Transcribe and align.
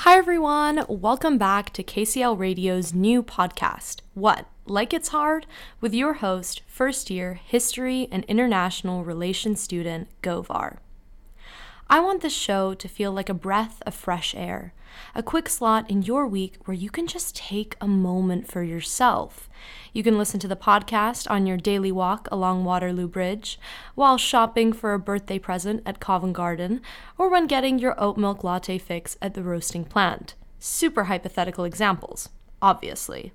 Hi, 0.00 0.18
everyone. 0.18 0.84
Welcome 0.88 1.38
back 1.38 1.72
to 1.72 1.82
KCL 1.82 2.38
Radio's 2.38 2.92
new 2.92 3.22
podcast, 3.22 4.00
What? 4.12 4.46
Like 4.66 4.92
It's 4.92 5.08
Hard? 5.08 5.46
with 5.80 5.94
your 5.94 6.14
host, 6.14 6.60
first 6.66 7.08
year 7.08 7.40
History 7.42 8.06
and 8.12 8.22
International 8.26 9.04
Relations 9.04 9.60
student, 9.60 10.08
Govhar. 10.22 10.78
I 11.88 12.00
want 12.00 12.20
this 12.20 12.34
show 12.34 12.74
to 12.74 12.88
feel 12.88 13.12
like 13.12 13.28
a 13.28 13.34
breath 13.34 13.80
of 13.86 13.94
fresh 13.94 14.34
air, 14.34 14.74
a 15.14 15.22
quick 15.22 15.48
slot 15.48 15.88
in 15.88 16.02
your 16.02 16.26
week 16.26 16.56
where 16.64 16.74
you 16.74 16.90
can 16.90 17.06
just 17.06 17.36
take 17.36 17.76
a 17.80 17.86
moment 17.86 18.50
for 18.50 18.64
yourself. 18.64 19.48
You 19.92 20.02
can 20.02 20.18
listen 20.18 20.40
to 20.40 20.48
the 20.48 20.56
podcast 20.56 21.30
on 21.30 21.46
your 21.46 21.56
daily 21.56 21.92
walk 21.92 22.26
along 22.32 22.64
Waterloo 22.64 23.06
Bridge, 23.06 23.60
while 23.94 24.18
shopping 24.18 24.72
for 24.72 24.94
a 24.94 24.98
birthday 24.98 25.38
present 25.38 25.84
at 25.86 26.00
Covent 26.00 26.32
Garden, 26.32 26.80
or 27.18 27.30
when 27.30 27.46
getting 27.46 27.78
your 27.78 27.94
oat 28.02 28.16
milk 28.16 28.42
latte 28.42 28.78
fix 28.78 29.16
at 29.22 29.34
the 29.34 29.44
roasting 29.44 29.84
plant. 29.84 30.34
Super 30.58 31.04
hypothetical 31.04 31.64
examples, 31.64 32.30
obviously. 32.60 33.32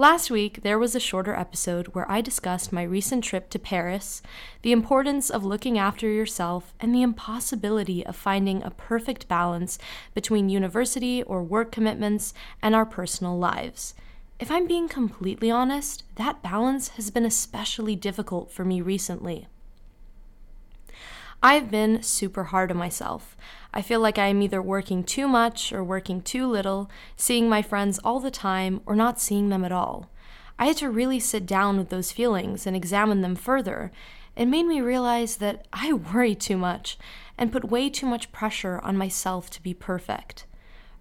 Last 0.00 0.30
week, 0.30 0.62
there 0.62 0.78
was 0.78 0.94
a 0.94 1.00
shorter 1.00 1.34
episode 1.34 1.88
where 1.88 2.08
I 2.08 2.20
discussed 2.20 2.72
my 2.72 2.84
recent 2.84 3.24
trip 3.24 3.50
to 3.50 3.58
Paris, 3.58 4.22
the 4.62 4.70
importance 4.70 5.28
of 5.28 5.44
looking 5.44 5.76
after 5.76 6.08
yourself, 6.08 6.72
and 6.78 6.94
the 6.94 7.02
impossibility 7.02 8.06
of 8.06 8.14
finding 8.14 8.62
a 8.62 8.70
perfect 8.70 9.26
balance 9.26 9.76
between 10.14 10.50
university 10.50 11.24
or 11.24 11.42
work 11.42 11.72
commitments 11.72 12.32
and 12.62 12.76
our 12.76 12.86
personal 12.86 13.36
lives. 13.36 13.94
If 14.38 14.52
I'm 14.52 14.68
being 14.68 14.86
completely 14.86 15.50
honest, 15.50 16.04
that 16.14 16.44
balance 16.44 16.90
has 16.90 17.10
been 17.10 17.24
especially 17.24 17.96
difficult 17.96 18.52
for 18.52 18.64
me 18.64 18.80
recently. 18.80 19.48
I've 21.40 21.70
been 21.70 22.02
super 22.02 22.44
hard 22.44 22.72
on 22.72 22.76
myself. 22.76 23.36
I 23.72 23.80
feel 23.80 24.00
like 24.00 24.18
I 24.18 24.26
am 24.26 24.42
either 24.42 24.60
working 24.60 25.04
too 25.04 25.28
much 25.28 25.72
or 25.72 25.84
working 25.84 26.20
too 26.20 26.48
little, 26.48 26.90
seeing 27.14 27.48
my 27.48 27.62
friends 27.62 28.00
all 28.02 28.18
the 28.18 28.30
time 28.30 28.80
or 28.86 28.96
not 28.96 29.20
seeing 29.20 29.48
them 29.48 29.64
at 29.64 29.70
all. 29.70 30.10
I 30.58 30.66
had 30.66 30.78
to 30.78 30.90
really 30.90 31.20
sit 31.20 31.46
down 31.46 31.78
with 31.78 31.90
those 31.90 32.10
feelings 32.10 32.66
and 32.66 32.74
examine 32.74 33.20
them 33.20 33.36
further. 33.36 33.92
It 34.34 34.46
made 34.46 34.66
me 34.66 34.80
realize 34.80 35.36
that 35.36 35.68
I 35.72 35.92
worry 36.12 36.34
too 36.34 36.56
much 36.56 36.98
and 37.36 37.52
put 37.52 37.70
way 37.70 37.88
too 37.88 38.06
much 38.06 38.32
pressure 38.32 38.80
on 38.82 38.96
myself 38.96 39.48
to 39.50 39.62
be 39.62 39.74
perfect. 39.74 40.44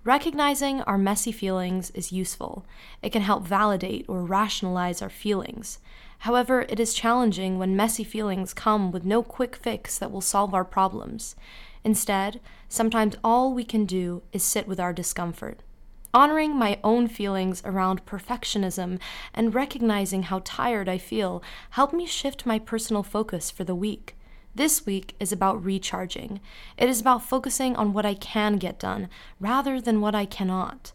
Recognizing 0.04 0.82
our 0.84 1.00
messy 1.00 1.32
feelings 1.32 1.90
is 1.92 2.12
useful. 2.12 2.64
It 3.02 3.12
can 3.12 3.24
help 3.24 3.44
validate 3.44 4.06
or 4.08 4.24
rationalize 4.24 5.02
our 5.02 5.10
feelings. 5.10 5.80
However, 6.20 6.66
it 6.70 6.80
is 6.80 6.94
challenging 6.94 7.58
when 7.58 7.76
messy 7.76 8.04
feelings 8.04 8.54
come 8.54 8.92
with 8.92 9.06
no 9.06 9.22
quick 9.24 9.56
fix 9.56 9.98
that 10.00 10.12
will 10.12 10.22
solve 10.22 10.54
our 10.54 10.66
problems. 10.66 11.36
Instead, 11.84 12.40
sometimes 12.68 13.16
all 13.24 13.54
we 13.54 13.64
can 13.64 13.86
do 13.86 14.24
is 14.34 14.44
sit 14.44 14.68
with 14.68 14.80
our 14.80 14.94
discomfort. 14.94 15.62
Honoring 16.14 16.56
my 16.56 16.80
own 16.84 17.08
feelings 17.08 17.62
around 17.64 18.06
perfectionism 18.06 19.00
and 19.34 19.54
recognizing 19.54 20.24
how 20.24 20.42
tired 20.44 20.90
I 20.90 20.98
feel 20.98 21.44
helped 21.72 21.94
me 21.94 22.06
shift 22.06 22.46
my 22.46 22.58
personal 22.60 23.04
focus 23.04 23.52
for 23.52 23.64
the 23.64 23.76
week. 23.76 24.16
This 24.56 24.86
week 24.88 25.14
is 25.20 25.32
about 25.32 25.64
recharging. 25.64 26.40
It 26.78 26.90
is 26.90 27.00
about 27.00 27.22
focusing 27.24 27.76
on 27.76 27.94
what 27.94 28.08
I 28.08 28.16
can 28.16 28.58
get 28.58 28.80
done 28.80 29.10
rather 29.40 29.80
than 29.80 30.02
what 30.02 30.16
I 30.16 30.26
cannot. 30.26 30.94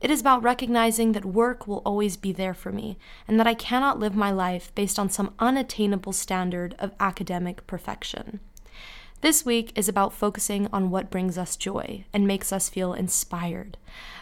It 0.00 0.10
is 0.10 0.20
about 0.20 0.42
recognizing 0.42 1.12
that 1.12 1.24
work 1.26 1.66
will 1.66 1.82
always 1.84 2.16
be 2.16 2.32
there 2.32 2.54
for 2.54 2.72
me 2.72 2.96
and 3.28 3.38
that 3.38 3.46
I 3.46 3.54
cannot 3.54 3.98
live 3.98 4.14
my 4.14 4.30
life 4.30 4.74
based 4.74 4.98
on 4.98 5.10
some 5.10 5.34
unattainable 5.38 6.12
standard 6.12 6.74
of 6.78 6.92
academic 6.98 7.66
perfection. 7.66 8.40
This 9.20 9.44
week 9.44 9.72
is 9.76 9.86
about 9.86 10.14
focusing 10.14 10.66
on 10.72 10.90
what 10.90 11.10
brings 11.10 11.36
us 11.36 11.54
joy 11.54 12.04
and 12.14 12.26
makes 12.26 12.50
us 12.50 12.70
feel 12.70 12.94
inspired. 12.94 13.76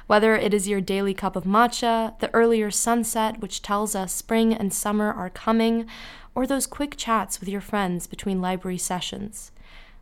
Whether 0.08 0.34
it 0.34 0.52
is 0.52 0.66
your 0.66 0.80
daily 0.80 1.14
cup 1.14 1.36
of 1.36 1.44
matcha, 1.44 2.18
the 2.18 2.34
earlier 2.34 2.72
sunset 2.72 3.40
which 3.40 3.62
tells 3.62 3.94
us 3.94 4.12
spring 4.12 4.52
and 4.52 4.74
summer 4.74 5.12
are 5.12 5.30
coming, 5.30 5.86
or 6.34 6.48
those 6.48 6.66
quick 6.66 6.96
chats 6.96 7.38
with 7.38 7.48
your 7.48 7.60
friends 7.60 8.08
between 8.08 8.40
library 8.40 8.78
sessions. 8.78 9.52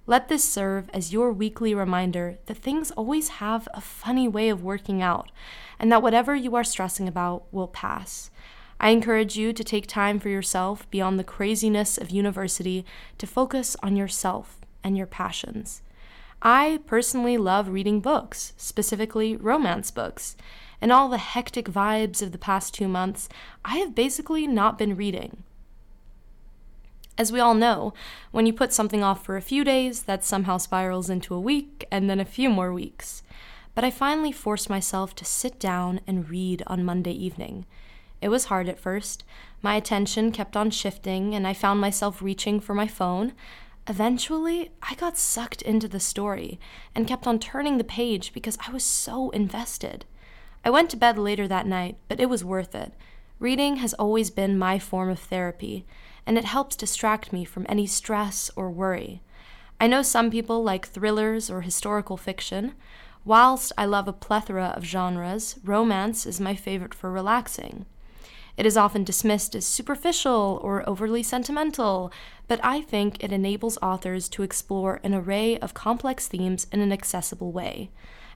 Let 0.09 0.29
this 0.29 0.45
serve 0.45 0.89
as 0.95 1.13
your 1.13 1.33
weekly 1.33 1.75
reminder 1.75 2.39
that 2.47 2.59
things 2.59 2.93
always 2.93 3.29
have 3.29 3.69
a 3.75 3.81
funny 3.81 4.29
way 4.29 4.49
of 4.49 4.63
working 4.63 5.03
out, 5.03 5.33
and 5.81 5.91
that 5.91 6.03
whatever 6.03 6.37
you 6.37 6.55
are 6.55 6.63
stressing 6.63 7.09
about 7.09 7.45
will 7.53 7.67
pass. 7.67 8.31
I 8.79 8.91
encourage 8.91 9.37
you 9.37 9.53
to 9.53 9.65
take 9.65 9.89
time 9.89 10.21
for 10.21 10.29
yourself 10.29 10.89
beyond 10.91 11.19
the 11.19 11.25
craziness 11.25 11.99
of 11.99 12.11
university 12.11 12.85
to 13.19 13.27
focus 13.27 13.77
on 13.83 13.97
yourself 13.97 14.61
and 14.85 14.97
your 14.97 15.07
passions. 15.07 15.83
I 16.41 16.81
personally 16.87 17.37
love 17.37 17.69
reading 17.69 18.01
books, 18.01 18.53
specifically 18.57 19.35
romance 19.35 19.91
books. 19.91 20.37
In 20.81 20.93
all 20.93 21.09
the 21.09 21.19
hectic 21.19 21.67
vibes 21.67 22.23
of 22.23 22.31
the 22.31 22.39
past 22.39 22.75
two 22.75 22.87
months, 22.87 23.29
I 23.65 23.79
have 23.79 23.95
basically 23.95 24.47
not 24.47 24.79
been 24.79 24.95
reading. 24.95 25.43
As 27.19 27.33
we 27.33 27.41
all 27.41 27.55
know, 27.55 27.95
when 28.31 28.45
you 28.45 28.53
put 28.53 28.73
something 28.73 29.03
off 29.03 29.25
for 29.25 29.37
a 29.37 29.43
few 29.43 29.65
days, 29.65 30.03
that 30.03 30.25
somehow 30.25 30.59
spirals 30.59 31.09
into 31.09 31.35
a 31.35 31.41
week 31.41 31.87
and 31.91 32.11
then 32.11 32.21
a 32.21 32.27
few 32.27 32.51
more 32.51 32.73
weeks. 32.73 33.23
But 33.75 33.85
I 33.85 33.91
finally 33.91 34.33
forced 34.33 34.69
myself 34.69 35.15
to 35.17 35.25
sit 35.25 35.59
down 35.59 36.01
and 36.07 36.29
read 36.29 36.63
on 36.67 36.85
Monday 36.85 37.13
evening. 37.13 37.65
It 38.21 38.29
was 38.29 38.47
hard 38.47 38.69
at 38.69 38.81
first. 38.81 39.25
My 39.63 39.77
attention 39.77 40.31
kept 40.31 40.57
on 40.57 40.71
shifting, 40.71 41.35
and 41.35 41.47
I 41.47 41.55
found 41.55 41.81
myself 41.81 42.21
reaching 42.21 42.61
for 42.61 42.75
my 42.75 42.87
phone. 42.87 43.33
Eventually, 43.89 44.71
I 44.83 44.95
got 44.95 45.17
sucked 45.17 45.63
into 45.63 45.89
the 45.89 46.01
story 46.01 46.59
and 46.95 47.07
kept 47.07 47.27
on 47.27 47.39
turning 47.39 47.79
the 47.79 47.85
page 47.85 48.33
because 48.33 48.59
I 48.67 48.73
was 48.73 48.85
so 48.85 49.31
invested. 49.31 50.05
I 50.65 50.71
went 50.71 50.91
to 50.91 50.97
bed 50.97 51.19
later 51.19 51.47
that 51.49 51.67
night, 51.67 51.97
but 52.09 52.21
it 52.21 52.29
was 52.29 52.45
worth 52.45 52.75
it. 52.75 52.93
Reading 53.39 53.77
has 53.77 53.95
always 53.95 54.31
been 54.31 54.59
my 54.59 54.79
form 54.79 55.11
of 55.11 55.19
therapy, 55.19 55.87
and 56.27 56.37
it 56.37 56.45
helps 56.45 56.77
distract 56.77 57.33
me 57.33 57.45
from 57.45 57.67
any 57.69 57.87
stress 57.87 58.51
or 58.57 58.71
worry. 58.71 59.23
I 59.81 59.87
know 59.87 60.03
some 60.03 60.31
people 60.31 60.63
like 60.63 60.89
thrillers 60.89 61.51
or 61.51 61.61
historical 61.61 62.17
fiction. 62.17 62.75
Whilst 63.25 63.73
I 63.77 63.85
love 63.85 64.09
a 64.09 64.13
plethora 64.13 64.73
of 64.77 64.85
genres, 64.85 65.57
romance 65.65 66.27
is 66.27 66.41
my 66.41 66.55
favorite 66.55 66.95
for 66.95 67.11
relaxing. 67.11 67.87
It 68.57 68.65
is 68.65 68.77
often 68.77 69.05
dismissed 69.05 69.55
as 69.55 69.67
superficial 69.67 70.59
or 70.63 70.89
overly 70.89 71.23
sentimental, 71.23 72.11
but 72.49 72.59
I 72.63 72.81
think 72.81 73.23
it 73.23 73.33
enables 73.33 73.77
authors 73.83 74.29
to 74.31 74.43
explore 74.43 75.01
an 75.05 75.15
array 75.15 75.59
of 75.59 75.75
complex 75.75 76.27
themes 76.27 76.67
in 76.73 76.81
an 76.81 76.93
accessible 76.93 77.53
way. 77.53 77.91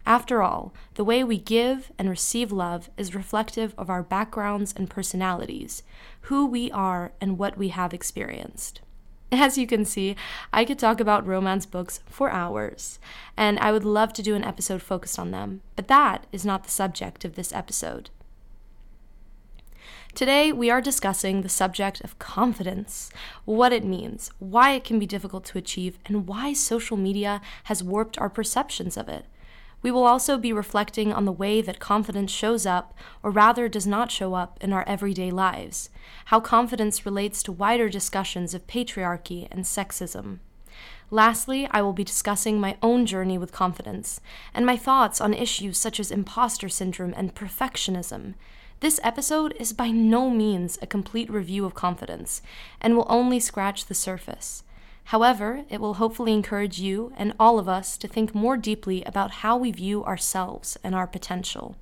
After 0.06 0.43
all, 0.43 0.72
the 0.94 1.05
way 1.05 1.22
we 1.22 1.38
give 1.38 1.93
and 1.99 2.09
receive 2.09 2.50
love 2.50 2.91
is 2.97 3.15
reflective 3.15 3.75
of 3.77 3.91
our 3.91 4.03
backgrounds 4.03 4.72
and 4.77 4.88
personalities, 4.88 5.83
who 6.22 6.47
we 6.47 6.71
are, 6.71 7.12
and 7.21 7.38
what 7.38 7.56
we 7.56 7.69
have 7.69 7.93
experienced. 7.93 8.81
As 9.33 9.56
you 9.56 9.66
can 9.66 9.84
see, 9.84 10.16
I 10.53 10.65
could 10.65 10.78
talk 10.78 10.99
about 10.99 11.27
romance 11.27 11.66
books 11.66 12.00
for 12.06 12.31
hours, 12.31 12.99
and 13.37 13.59
I 13.60 13.71
would 13.71 13.84
love 13.84 14.12
to 14.15 14.22
do 14.22 14.34
an 14.34 14.44
episode 14.44 14.83
focused 14.83 15.19
on 15.19 15.31
them, 15.31 15.60
but 15.77 15.89
that 15.89 16.27
is 16.33 16.44
not 16.44 16.65
the 16.65 16.71
subject 16.71 17.25
of 17.25 17.37
this 17.37 17.53
episode. 17.53 18.10
Today, 20.12 20.50
we 20.50 20.71
are 20.71 20.81
discussing 20.81 21.43
the 21.43 21.49
subject 21.49 22.00
of 22.00 22.19
confidence, 22.19 23.10
what 23.44 23.72
it 23.72 23.84
means, 23.84 24.33
why 24.41 24.72
it 24.72 24.83
can 24.83 24.99
be 24.99 25.06
difficult 25.06 25.44
to 25.47 25.59
achieve, 25.59 25.99
and 26.06 26.27
why 26.27 26.53
social 26.53 26.97
media 26.97 27.41
has 27.65 27.84
warped 27.84 28.19
our 28.19 28.28
perceptions 28.28 28.97
of 28.97 29.09
it. 29.09 29.27
We 29.82 29.91
will 29.91 30.04
also 30.04 30.36
be 30.36 30.52
reflecting 30.52 31.12
on 31.12 31.24
the 31.24 31.32
way 31.32 31.62
that 31.62 31.78
confidence 31.78 32.30
shows 32.30 32.66
up, 32.66 32.94
or 33.22 33.30
rather 33.30 33.68
does 33.68 33.86
not 33.86 34.10
show 34.10 34.34
up, 34.34 34.58
in 34.60 34.72
our 34.72 34.86
everyday 34.86 35.30
lives, 35.30 35.88
how 36.26 36.41
confidence 36.41 37.06
relates 37.06 37.42
to 37.44 37.52
wider 37.52 37.88
discussions 37.88 38.52
of 38.52 38.66
patriarchy 38.66 39.48
and 39.50 39.64
sexism. 39.64 40.38
Lastly, 41.10 41.66
I 41.70 41.82
will 41.82 41.92
be 41.92 42.04
discussing 42.04 42.60
my 42.60 42.76
own 42.82 43.04
journey 43.04 43.36
with 43.36 43.52
confidence 43.52 44.20
and 44.54 44.64
my 44.64 44.76
thoughts 44.76 45.20
on 45.20 45.34
issues 45.34 45.77
such 45.77 45.98
as 45.98 46.12
imposter 46.12 46.68
syndrome 46.68 47.15
and 47.16 47.34
perfectionism. 47.34 48.34
This 48.78 49.00
episode 49.03 49.54
is 49.59 49.72
by 49.72 49.91
no 49.91 50.30
means 50.30 50.78
a 50.80 50.86
complete 50.86 51.28
review 51.28 51.65
of 51.65 51.74
confidence 51.74 52.42
and 52.80 52.97
will 52.97 53.06
only 53.09 53.41
scratch 53.41 53.86
the 53.86 53.94
surface. 53.94 54.62
However, 55.04 55.64
it 55.68 55.80
will 55.80 55.94
hopefully 55.94 56.32
encourage 56.32 56.78
you 56.78 57.12
and 57.16 57.34
all 57.38 57.58
of 57.58 57.68
us 57.68 57.97
to 57.98 58.06
think 58.06 58.34
more 58.34 58.56
deeply 58.56 59.02
about 59.04 59.30
how 59.42 59.56
we 59.56 59.72
view 59.72 60.04
ourselves 60.04 60.78
and 60.84 60.94
our 60.94 61.06
potential. 61.06 61.76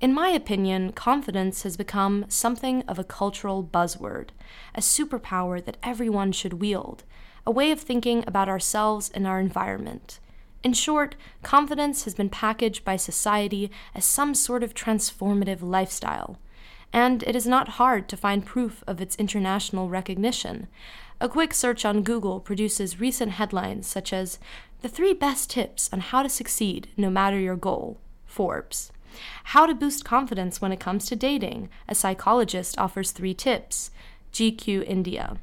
In 0.00 0.12
my 0.14 0.28
opinion, 0.28 0.92
confidence 0.92 1.62
has 1.62 1.76
become 1.76 2.24
something 2.28 2.82
of 2.88 2.98
a 2.98 3.04
cultural 3.04 3.62
buzzword, 3.62 4.30
a 4.74 4.80
superpower 4.80 5.64
that 5.64 5.76
everyone 5.82 6.32
should 6.32 6.54
wield, 6.54 7.04
a 7.46 7.50
way 7.50 7.70
of 7.70 7.80
thinking 7.80 8.24
about 8.26 8.48
ourselves 8.48 9.10
and 9.14 9.26
our 9.26 9.38
environment. 9.38 10.18
In 10.62 10.72
short, 10.72 11.14
confidence 11.42 12.04
has 12.04 12.14
been 12.14 12.30
packaged 12.30 12.84
by 12.84 12.96
society 12.96 13.70
as 13.94 14.06
some 14.06 14.34
sort 14.34 14.62
of 14.62 14.72
transformative 14.72 15.62
lifestyle. 15.62 16.38
and 16.94 17.24
it 17.24 17.34
is 17.34 17.44
not 17.44 17.70
hard 17.70 18.08
to 18.08 18.16
find 18.16 18.46
proof 18.46 18.84
of 18.86 19.00
its 19.00 19.16
international 19.16 19.88
recognition. 19.88 20.68
A 21.20 21.28
quick 21.28 21.54
search 21.54 21.84
on 21.84 22.02
Google 22.02 22.40
produces 22.40 23.00
recent 23.00 23.32
headlines 23.32 23.86
such 23.86 24.12
as 24.12 24.38
The 24.82 24.88
Three 24.88 25.14
Best 25.14 25.48
Tips 25.50 25.88
on 25.92 26.00
How 26.00 26.22
to 26.22 26.28
Succeed 26.28 26.88
No 26.96 27.08
Matter 27.08 27.38
Your 27.38 27.56
Goal, 27.56 27.98
Forbes. 28.26 28.90
How 29.44 29.64
to 29.66 29.74
Boost 29.74 30.04
Confidence 30.04 30.60
When 30.60 30.72
It 30.72 30.80
Comes 30.80 31.06
to 31.06 31.16
Dating, 31.16 31.68
a 31.88 31.94
psychologist 31.94 32.76
offers 32.78 33.12
three 33.12 33.32
tips, 33.32 33.92
GQ 34.32 34.84
India. 34.88 35.36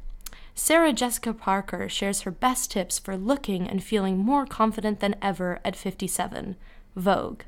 Sarah 0.54 0.92
Jessica 0.92 1.34
Parker 1.34 1.88
shares 1.88 2.22
her 2.22 2.32
best 2.32 2.72
tips 2.72 3.00
for 3.00 3.16
looking 3.16 3.68
and 3.68 3.82
feeling 3.82 4.18
more 4.18 4.46
confident 4.46 5.00
than 5.00 5.16
ever 5.22 5.60
at 5.64 5.78
57, 5.78 6.58
Vogue. 6.98 7.44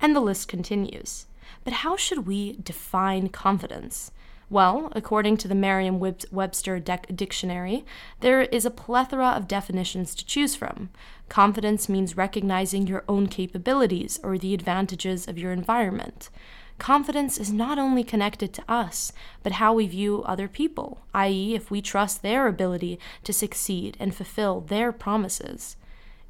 And 0.00 0.16
the 0.16 0.20
list 0.20 0.48
continues. 0.48 1.26
But 1.62 1.74
how 1.74 1.96
should 1.96 2.26
we 2.26 2.56
define 2.56 3.28
confidence? 3.28 4.12
Well, 4.50 4.90
according 4.96 5.36
to 5.38 5.48
the 5.48 5.54
Merriam 5.54 6.00
Webster 6.00 6.80
dictionary, 6.80 7.84
there 8.18 8.42
is 8.42 8.64
a 8.64 8.70
plethora 8.70 9.28
of 9.28 9.46
definitions 9.46 10.12
to 10.16 10.26
choose 10.26 10.56
from. 10.56 10.90
Confidence 11.28 11.88
means 11.88 12.16
recognizing 12.16 12.88
your 12.88 13.04
own 13.08 13.28
capabilities 13.28 14.18
or 14.24 14.36
the 14.36 14.52
advantages 14.52 15.28
of 15.28 15.38
your 15.38 15.52
environment. 15.52 16.30
Confidence 16.78 17.38
is 17.38 17.52
not 17.52 17.78
only 17.78 18.02
connected 18.02 18.52
to 18.54 18.64
us, 18.68 19.12
but 19.44 19.52
how 19.52 19.72
we 19.72 19.86
view 19.86 20.24
other 20.24 20.48
people, 20.48 20.98
i.e., 21.14 21.54
if 21.54 21.70
we 21.70 21.80
trust 21.80 22.22
their 22.22 22.48
ability 22.48 22.98
to 23.22 23.32
succeed 23.32 23.96
and 24.00 24.16
fulfill 24.16 24.62
their 24.62 24.90
promises. 24.90 25.76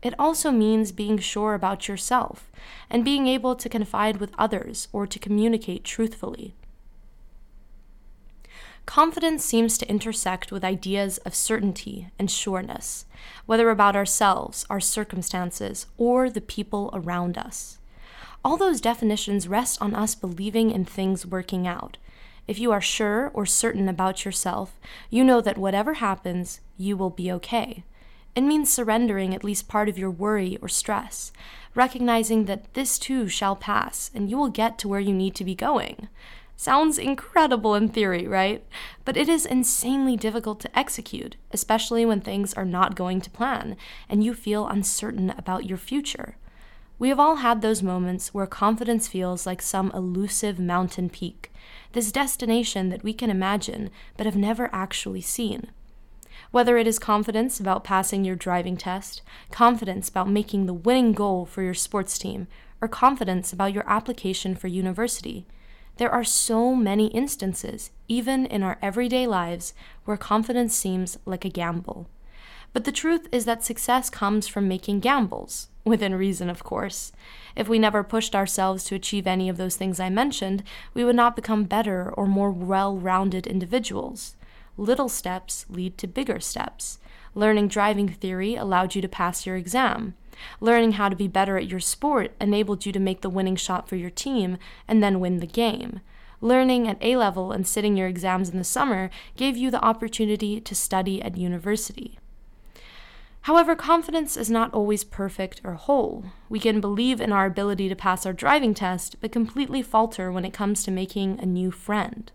It 0.02 0.14
also 0.18 0.50
means 0.50 0.92
being 0.92 1.16
sure 1.18 1.54
about 1.54 1.88
yourself 1.88 2.50
and 2.90 3.02
being 3.02 3.26
able 3.26 3.56
to 3.56 3.68
confide 3.70 4.18
with 4.18 4.34
others 4.36 4.88
or 4.92 5.06
to 5.06 5.18
communicate 5.18 5.84
truthfully. 5.84 6.54
Confidence 8.86 9.44
seems 9.44 9.78
to 9.78 9.88
intersect 9.88 10.50
with 10.50 10.64
ideas 10.64 11.18
of 11.18 11.34
certainty 11.34 12.08
and 12.18 12.30
sureness, 12.30 13.06
whether 13.46 13.70
about 13.70 13.94
ourselves, 13.94 14.66
our 14.68 14.80
circumstances, 14.80 15.86
or 15.96 16.28
the 16.28 16.40
people 16.40 16.90
around 16.92 17.38
us. 17.38 17.78
All 18.44 18.56
those 18.56 18.80
definitions 18.80 19.46
rest 19.46 19.80
on 19.80 19.94
us 19.94 20.14
believing 20.14 20.70
in 20.70 20.84
things 20.84 21.26
working 21.26 21.66
out. 21.66 21.98
If 22.48 22.58
you 22.58 22.72
are 22.72 22.80
sure 22.80 23.30
or 23.34 23.46
certain 23.46 23.88
about 23.88 24.24
yourself, 24.24 24.80
you 25.08 25.22
know 25.22 25.40
that 25.40 25.58
whatever 25.58 25.94
happens, 25.94 26.60
you 26.76 26.96
will 26.96 27.10
be 27.10 27.30
okay. 27.30 27.84
It 28.34 28.40
means 28.40 28.72
surrendering 28.72 29.34
at 29.34 29.44
least 29.44 29.68
part 29.68 29.88
of 29.88 29.98
your 29.98 30.10
worry 30.10 30.56
or 30.62 30.68
stress, 30.68 31.32
recognizing 31.74 32.46
that 32.46 32.74
this 32.74 32.98
too 32.98 33.28
shall 33.28 33.56
pass 33.56 34.10
and 34.14 34.30
you 34.30 34.36
will 34.36 34.48
get 34.48 34.78
to 34.78 34.88
where 34.88 35.00
you 35.00 35.12
need 35.12 35.34
to 35.36 35.44
be 35.44 35.54
going. 35.54 36.08
Sounds 36.60 36.98
incredible 36.98 37.74
in 37.74 37.88
theory, 37.88 38.28
right? 38.28 38.62
But 39.06 39.16
it 39.16 39.30
is 39.30 39.46
insanely 39.46 40.14
difficult 40.14 40.60
to 40.60 40.78
execute, 40.78 41.36
especially 41.52 42.04
when 42.04 42.20
things 42.20 42.52
are 42.52 42.66
not 42.66 42.94
going 42.94 43.22
to 43.22 43.30
plan 43.30 43.78
and 44.10 44.22
you 44.22 44.34
feel 44.34 44.68
uncertain 44.68 45.30
about 45.38 45.64
your 45.64 45.78
future. 45.78 46.36
We 46.98 47.08
have 47.08 47.18
all 47.18 47.36
had 47.36 47.62
those 47.62 47.82
moments 47.82 48.34
where 48.34 48.46
confidence 48.46 49.08
feels 49.08 49.46
like 49.46 49.62
some 49.62 49.90
elusive 49.92 50.58
mountain 50.58 51.08
peak, 51.08 51.50
this 51.92 52.12
destination 52.12 52.90
that 52.90 53.02
we 53.02 53.14
can 53.14 53.30
imagine 53.30 53.88
but 54.18 54.26
have 54.26 54.36
never 54.36 54.68
actually 54.70 55.22
seen. 55.22 55.70
Whether 56.50 56.76
it 56.76 56.86
is 56.86 56.98
confidence 56.98 57.58
about 57.58 57.84
passing 57.84 58.22
your 58.22 58.36
driving 58.36 58.76
test, 58.76 59.22
confidence 59.50 60.10
about 60.10 60.28
making 60.28 60.66
the 60.66 60.74
winning 60.74 61.14
goal 61.14 61.46
for 61.46 61.62
your 61.62 61.72
sports 61.72 62.18
team, 62.18 62.48
or 62.82 62.86
confidence 62.86 63.50
about 63.50 63.72
your 63.72 63.88
application 63.88 64.54
for 64.54 64.68
university, 64.68 65.46
there 66.00 66.10
are 66.10 66.24
so 66.24 66.74
many 66.74 67.08
instances, 67.08 67.90
even 68.08 68.46
in 68.46 68.62
our 68.62 68.78
everyday 68.80 69.26
lives, 69.26 69.74
where 70.06 70.16
confidence 70.16 70.74
seems 70.74 71.18
like 71.26 71.44
a 71.44 71.50
gamble. 71.50 72.08
But 72.72 72.84
the 72.84 72.90
truth 72.90 73.28
is 73.30 73.44
that 73.44 73.62
success 73.62 74.08
comes 74.08 74.48
from 74.48 74.66
making 74.66 75.00
gambles, 75.00 75.68
within 75.84 76.14
reason, 76.14 76.48
of 76.48 76.64
course. 76.64 77.12
If 77.54 77.68
we 77.68 77.78
never 77.78 78.02
pushed 78.02 78.34
ourselves 78.34 78.84
to 78.84 78.94
achieve 78.94 79.26
any 79.26 79.50
of 79.50 79.58
those 79.58 79.76
things 79.76 80.00
I 80.00 80.08
mentioned, 80.08 80.62
we 80.94 81.04
would 81.04 81.16
not 81.16 81.36
become 81.36 81.64
better 81.64 82.10
or 82.10 82.26
more 82.26 82.50
well 82.50 82.96
rounded 82.96 83.46
individuals. 83.46 84.36
Little 84.78 85.10
steps 85.10 85.66
lead 85.68 85.98
to 85.98 86.06
bigger 86.06 86.40
steps. 86.40 86.98
Learning 87.34 87.68
driving 87.68 88.08
theory 88.08 88.54
allowed 88.54 88.94
you 88.94 89.02
to 89.02 89.08
pass 89.08 89.44
your 89.44 89.56
exam. 89.56 90.14
Learning 90.60 90.92
how 90.92 91.08
to 91.08 91.16
be 91.16 91.28
better 91.28 91.56
at 91.56 91.68
your 91.68 91.80
sport 91.80 92.32
enabled 92.40 92.86
you 92.86 92.92
to 92.92 93.00
make 93.00 93.20
the 93.20 93.30
winning 93.30 93.56
shot 93.56 93.88
for 93.88 93.96
your 93.96 94.10
team 94.10 94.58
and 94.86 95.02
then 95.02 95.20
win 95.20 95.38
the 95.38 95.46
game. 95.46 96.00
Learning 96.40 96.88
at 96.88 96.98
A 97.02 97.16
level 97.16 97.52
and 97.52 97.66
sitting 97.66 97.96
your 97.96 98.08
exams 98.08 98.48
in 98.48 98.58
the 98.58 98.64
summer 98.64 99.10
gave 99.36 99.56
you 99.56 99.70
the 99.70 99.84
opportunity 99.84 100.60
to 100.60 100.74
study 100.74 101.20
at 101.20 101.36
university. 101.36 102.18
However, 103.42 103.74
confidence 103.74 104.36
is 104.36 104.50
not 104.50 104.72
always 104.74 105.02
perfect 105.02 105.60
or 105.64 105.74
whole. 105.74 106.24
We 106.48 106.60
can 106.60 106.80
believe 106.80 107.20
in 107.20 107.32
our 107.32 107.46
ability 107.46 107.88
to 107.88 107.96
pass 107.96 108.26
our 108.26 108.34
driving 108.34 108.74
test, 108.74 109.16
but 109.20 109.32
completely 109.32 109.82
falter 109.82 110.30
when 110.30 110.44
it 110.44 110.52
comes 110.52 110.82
to 110.84 110.90
making 110.90 111.40
a 111.40 111.46
new 111.46 111.70
friend. 111.70 112.30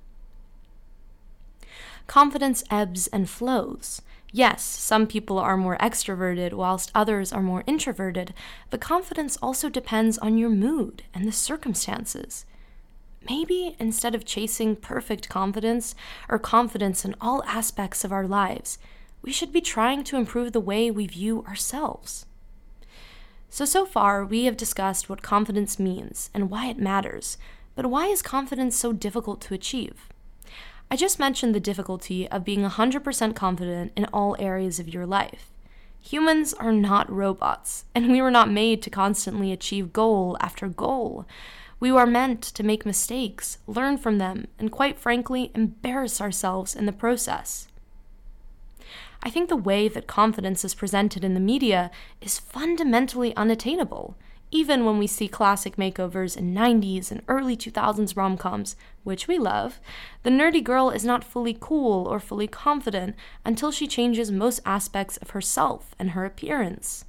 Confidence 2.08 2.64
ebbs 2.72 3.08
and 3.08 3.30
flows. 3.30 4.02
Yes, 4.36 4.64
some 4.66 5.08
people 5.08 5.40
are 5.40 5.56
more 5.56 5.78
extroverted 5.78 6.52
whilst 6.52 6.92
others 6.94 7.32
are 7.32 7.42
more 7.42 7.64
introverted, 7.66 8.34
but 8.70 8.82
confidence 8.82 9.38
also 9.42 9.70
depends 9.70 10.18
on 10.18 10.38
your 10.38 10.50
mood 10.50 11.04
and 11.14 11.26
the 11.26 11.32
circumstances. 11.32 12.46
Maybe 13.30 13.78
instead 13.80 14.14
of 14.14 14.26
chasing 14.26 14.76
perfect 14.76 15.30
confidence 15.30 15.96
or 16.28 16.38
confidence 16.38 17.06
in 17.06 17.16
all 17.22 17.46
aspects 17.46 18.04
of 18.04 18.12
our 18.12 18.28
lives, 18.28 18.78
we 19.22 19.32
should 19.32 19.54
be 19.54 19.62
trying 19.62 20.04
to 20.04 20.18
improve 20.18 20.52
the 20.52 20.60
way 20.60 20.92
we 20.92 21.08
view 21.08 21.46
ourselves. 21.48 22.26
So, 23.50 23.64
so 23.64 23.86
far, 23.86 24.26
we 24.26 24.44
have 24.44 24.58
discussed 24.58 25.08
what 25.08 25.22
confidence 25.22 25.80
means 25.80 26.30
and 26.34 26.50
why 26.50 26.68
it 26.68 26.78
matters, 26.78 27.38
but 27.74 27.86
why 27.86 28.08
is 28.08 28.22
confidence 28.22 28.76
so 28.76 28.92
difficult 28.92 29.40
to 29.44 29.54
achieve? 29.54 30.10
I 30.90 30.96
just 30.96 31.20
mentioned 31.20 31.56
the 31.56 31.60
difficulty 31.60 32.28
of 32.30 32.46
being 32.46 32.62
100% 32.62 33.36
confident 33.36 33.92
in 33.96 34.06
all 34.14 34.36
areas 34.40 34.80
of 34.80 34.94
your 34.94 35.06
life. 35.06 35.52
Humans 36.00 36.54
are 36.54 36.72
not 36.72 37.12
robots, 37.12 37.86
and 37.96 38.12
we 38.12 38.22
were 38.22 38.32
not 38.32 38.52
made 38.52 38.84
to 38.84 38.92
constantly 38.92 39.52
achieve 39.52 39.92
goal 39.92 40.38
after 40.40 40.68
goal. 40.68 41.26
We 41.80 41.90
are 41.90 42.06
meant 42.06 42.44
to 42.44 42.64
make 42.64 42.86
mistakes, 42.86 43.58
learn 43.66 43.98
from 43.98 44.20
them, 44.20 44.48
and 44.60 44.72
quite 44.72 45.00
frankly, 45.00 45.52
embarrass 45.56 46.22
ourselves 46.22 46.76
in 46.76 46.86
the 46.86 46.92
process. 46.92 47.68
I 49.24 49.32
think 49.32 49.50
the 49.50 49.56
way 49.56 49.88
that 49.88 50.06
confidence 50.06 50.64
is 50.64 50.76
presented 50.76 51.24
in 51.24 51.34
the 51.34 51.40
media 51.40 51.90
is 52.22 52.38
fundamentally 52.38 53.36
unattainable 53.36 54.16
even 54.56 54.86
when 54.86 54.98
we 54.98 55.06
see 55.06 55.28
classic 55.28 55.76
makeovers 55.76 56.38
in 56.38 56.54
90s 56.54 57.12
and 57.12 57.22
early 57.28 57.58
2000s 57.58 58.16
rom 58.16 58.38
coms, 58.38 58.78
which 59.04 59.28
we 59.28 59.38
love, 59.38 59.82
the 60.24 60.30
nerdy 60.30 60.64
girl 60.64 60.90
is 60.90 61.04
not 61.04 61.26
fully 61.26 61.58
cool 61.60 62.08
or 62.08 62.22
fully 62.22 62.48
confident 62.48 63.18
until 63.44 63.70
she 63.70 63.86
changes 63.86 64.32
most 64.32 64.62
aspects 64.66 65.18
of 65.18 65.32
herself 65.32 65.94
and 66.00 66.12
her 66.12 66.24
appearance. 66.24 67.04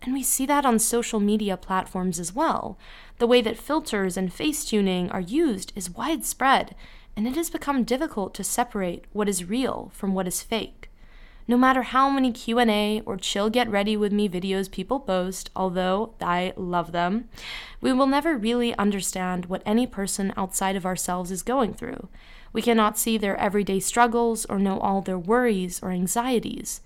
And 0.00 0.14
we 0.14 0.22
see 0.22 0.46
that 0.46 0.64
on 0.64 0.78
social 0.78 1.18
media 1.18 1.56
platforms 1.56 2.20
as 2.20 2.32
well. 2.32 2.78
The 3.18 3.26
way 3.26 3.40
that 3.40 3.58
filters 3.58 4.16
and 4.16 4.32
face 4.32 4.64
tuning 4.64 5.10
are 5.10 5.20
used 5.20 5.72
is 5.74 5.90
widespread, 5.90 6.76
and 7.16 7.26
it 7.26 7.34
has 7.34 7.50
become 7.50 7.82
difficult 7.82 8.32
to 8.34 8.44
separate 8.44 9.06
what 9.12 9.28
is 9.28 9.50
real 9.50 9.90
from 9.92 10.14
what 10.14 10.28
is 10.28 10.40
fake. 10.40 10.88
No 11.48 11.56
matter 11.56 11.82
how 11.82 12.10
many 12.10 12.32
Q&A 12.32 13.02
or 13.06 13.16
chill 13.16 13.50
get 13.50 13.70
ready 13.70 13.96
with 13.96 14.12
me 14.12 14.28
videos 14.28 14.70
people 14.70 14.98
post, 14.98 15.48
although 15.54 16.14
I 16.20 16.52
love 16.56 16.90
them, 16.90 17.28
we 17.80 17.92
will 17.92 18.08
never 18.08 18.36
really 18.36 18.74
understand 18.76 19.46
what 19.46 19.62
any 19.64 19.86
person 19.86 20.32
outside 20.36 20.74
of 20.74 20.84
ourselves 20.84 21.30
is 21.30 21.44
going 21.44 21.74
through. 21.74 22.08
We 22.52 22.62
cannot 22.62 22.98
see 22.98 23.16
their 23.16 23.36
everyday 23.36 23.78
struggles 23.78 24.44
or 24.46 24.58
know 24.58 24.80
all 24.80 25.02
their 25.02 25.18
worries 25.18 25.80
or 25.82 25.92
anxieties. 25.92 26.80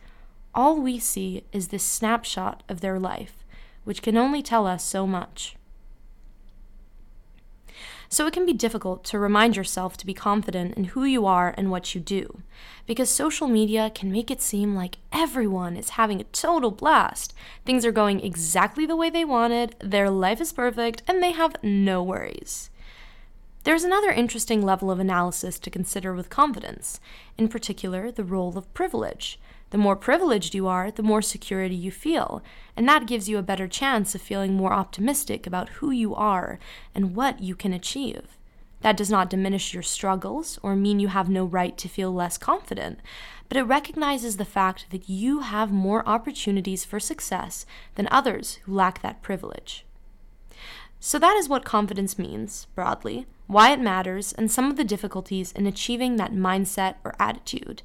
All 0.54 0.78
we 0.78 0.98
see 0.98 1.44
is 1.52 1.68
this 1.68 1.84
snapshot 1.84 2.62
of 2.68 2.80
their 2.80 2.98
life, 2.98 3.44
which 3.84 4.02
can 4.02 4.16
only 4.16 4.42
tell 4.42 4.66
us 4.66 4.84
so 4.84 5.06
much. 5.06 5.56
So 8.12 8.26
it 8.26 8.32
can 8.32 8.44
be 8.44 8.52
difficult 8.52 9.04
to 9.04 9.20
remind 9.20 9.56
yourself 9.56 9.96
to 9.96 10.04
be 10.04 10.14
confident 10.14 10.74
in 10.74 10.84
who 10.84 11.04
you 11.04 11.26
are 11.26 11.54
and 11.56 11.70
what 11.70 11.94
you 11.94 12.00
do, 12.00 12.42
because 12.84 13.08
social 13.08 13.46
media 13.46 13.88
can 13.94 14.10
make 14.10 14.32
it 14.32 14.42
seem 14.42 14.74
like 14.74 14.96
everyone 15.12 15.76
is 15.76 15.90
having 15.90 16.20
a 16.20 16.24
total 16.24 16.72
blast. 16.72 17.32
Things 17.64 17.86
are 17.86 17.92
going 17.92 18.20
exactly 18.20 18.84
the 18.84 18.96
way 18.96 19.10
they 19.10 19.24
wanted, 19.24 19.76
their 19.78 20.10
life 20.10 20.40
is 20.40 20.52
perfect, 20.52 21.04
and 21.06 21.22
they 21.22 21.30
have 21.30 21.54
no 21.62 22.02
worries. 22.02 22.68
There's 23.62 23.84
another 23.84 24.10
interesting 24.10 24.60
level 24.60 24.90
of 24.90 24.98
analysis 24.98 25.60
to 25.60 25.70
consider 25.70 26.12
with 26.12 26.30
confidence, 26.30 26.98
in 27.38 27.46
particular, 27.46 28.10
the 28.10 28.24
role 28.24 28.58
of 28.58 28.74
privilege. 28.74 29.38
The 29.70 29.78
more 29.78 29.96
privileged 29.96 30.54
you 30.54 30.66
are, 30.66 30.90
the 30.90 31.02
more 31.02 31.22
security 31.22 31.76
you 31.76 31.90
feel, 31.90 32.42
and 32.76 32.88
that 32.88 33.06
gives 33.06 33.28
you 33.28 33.38
a 33.38 33.42
better 33.42 33.68
chance 33.68 34.14
of 34.14 34.20
feeling 34.20 34.54
more 34.54 34.72
optimistic 34.72 35.46
about 35.46 35.68
who 35.68 35.90
you 35.90 36.14
are 36.14 36.58
and 36.94 37.14
what 37.14 37.40
you 37.40 37.54
can 37.54 37.72
achieve. 37.72 38.36
That 38.80 38.96
does 38.96 39.10
not 39.10 39.30
diminish 39.30 39.74
your 39.74 39.82
struggles 39.82 40.58
or 40.62 40.74
mean 40.74 41.00
you 41.00 41.08
have 41.08 41.28
no 41.28 41.44
right 41.44 41.76
to 41.78 41.88
feel 41.88 42.12
less 42.12 42.38
confident, 42.38 42.98
but 43.48 43.56
it 43.56 43.62
recognizes 43.62 44.36
the 44.36 44.44
fact 44.44 44.86
that 44.90 45.08
you 45.08 45.40
have 45.40 45.70
more 45.70 46.08
opportunities 46.08 46.84
for 46.84 46.98
success 46.98 47.66
than 47.94 48.08
others 48.10 48.54
who 48.64 48.74
lack 48.74 49.02
that 49.02 49.22
privilege. 49.22 49.84
So, 50.98 51.18
that 51.18 51.36
is 51.36 51.48
what 51.48 51.64
confidence 51.64 52.18
means, 52.18 52.66
broadly, 52.74 53.26
why 53.46 53.72
it 53.72 53.80
matters, 53.80 54.32
and 54.34 54.50
some 54.50 54.70
of 54.70 54.76
the 54.76 54.84
difficulties 54.84 55.50
in 55.52 55.66
achieving 55.66 56.16
that 56.16 56.32
mindset 56.32 56.96
or 57.04 57.14
attitude. 57.18 57.82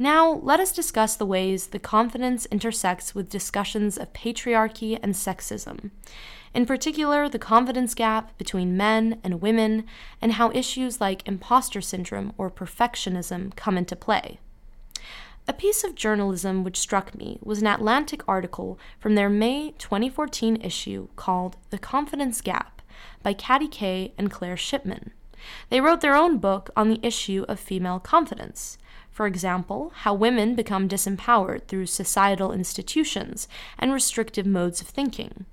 Now, 0.00 0.34
let 0.44 0.60
us 0.60 0.70
discuss 0.70 1.16
the 1.16 1.26
ways 1.26 1.68
the 1.68 1.80
confidence 1.80 2.46
intersects 2.46 3.16
with 3.16 3.28
discussions 3.28 3.98
of 3.98 4.12
patriarchy 4.12 4.96
and 5.02 5.14
sexism. 5.14 5.90
In 6.54 6.66
particular, 6.66 7.28
the 7.28 7.38
confidence 7.38 7.94
gap 7.94 8.36
between 8.38 8.76
men 8.76 9.20
and 9.24 9.40
women, 9.40 9.84
and 10.22 10.34
how 10.34 10.52
issues 10.52 11.00
like 11.00 11.26
imposter 11.26 11.80
syndrome 11.80 12.32
or 12.38 12.48
perfectionism 12.48 13.54
come 13.56 13.76
into 13.76 13.96
play. 13.96 14.38
A 15.48 15.52
piece 15.52 15.82
of 15.82 15.94
journalism 15.94 16.62
which 16.62 16.78
struck 16.78 17.14
me 17.16 17.38
was 17.42 17.60
an 17.60 17.66
Atlantic 17.66 18.22
article 18.28 18.78
from 19.00 19.14
their 19.14 19.28
May 19.30 19.72
2014 19.78 20.56
issue 20.62 21.08
called 21.16 21.56
The 21.70 21.78
Confidence 21.78 22.40
Gap 22.40 22.82
by 23.22 23.32
Katty 23.32 23.66
Kay 23.68 24.12
and 24.16 24.30
Claire 24.30 24.56
Shipman. 24.56 25.10
They 25.70 25.80
wrote 25.80 26.02
their 26.02 26.16
own 26.16 26.38
book 26.38 26.70
on 26.76 26.88
the 26.88 27.00
issue 27.02 27.44
of 27.48 27.58
female 27.58 27.98
confidence. 27.98 28.78
For 29.18 29.26
example, 29.26 29.90
how 30.02 30.14
women 30.14 30.54
become 30.54 30.88
disempowered 30.88 31.66
through 31.66 31.86
societal 31.86 32.52
institutions 32.52 33.48
and 33.76 33.92
restrictive 33.92 34.46
modes 34.46 34.80
of 34.80 34.86
thinking. 34.86 35.44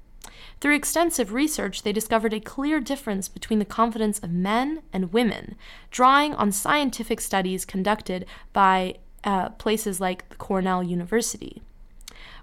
Through 0.61 0.75
extensive 0.75 1.33
research, 1.33 1.81
they 1.81 1.91
discovered 1.91 2.31
a 2.31 2.39
clear 2.39 2.79
difference 2.79 3.27
between 3.27 3.57
the 3.57 3.65
confidence 3.65 4.19
of 4.19 4.29
men 4.29 4.83
and 4.93 5.11
women, 5.11 5.55
drawing 5.89 6.35
on 6.35 6.51
scientific 6.51 7.19
studies 7.19 7.65
conducted 7.65 8.27
by 8.53 8.97
uh, 9.23 9.49
places 9.49 9.99
like 9.99 10.29
the 10.29 10.35
Cornell 10.35 10.83
University. 10.83 11.63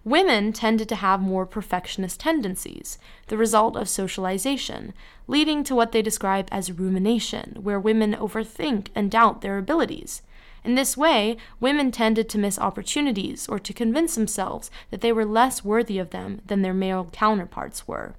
Women 0.03 0.53
tended 0.53 0.89
to 0.89 0.97
have 0.97 1.21
more 1.21 1.47
perfectionist 1.47 2.19
tendencies, 2.19 2.99
the 3.29 3.37
result 3.39 3.77
of 3.77 3.89
socialization, 3.89 4.93
leading 5.29 5.63
to 5.63 5.77
what 5.77 5.93
they 5.93 6.03
describe 6.03 6.49
as 6.51 6.73
rumination, 6.73 7.59
where 7.63 7.79
women 7.79 8.13
overthink 8.13 8.89
and 8.97 9.09
doubt 9.09 9.41
their 9.41 9.57
abilities. 9.57 10.23
In 10.65 10.77
this 10.77 10.97
way, 10.97 11.37
women 11.61 11.91
tended 11.91 12.29
to 12.29 12.39
miss 12.39 12.59
opportunities 12.59 13.49
or 13.49 13.59
to 13.59 13.73
convince 13.73 14.15
themselves 14.15 14.71
that 14.91 15.01
they 15.01 15.13
were 15.13 15.25
less 15.25 15.65
worthy 15.65 15.99
of 15.99 16.11
them 16.11 16.41
than 16.47 16.63
their 16.63 16.75
male 16.75 17.09
counterparts 17.13 17.89
were. 17.89 18.15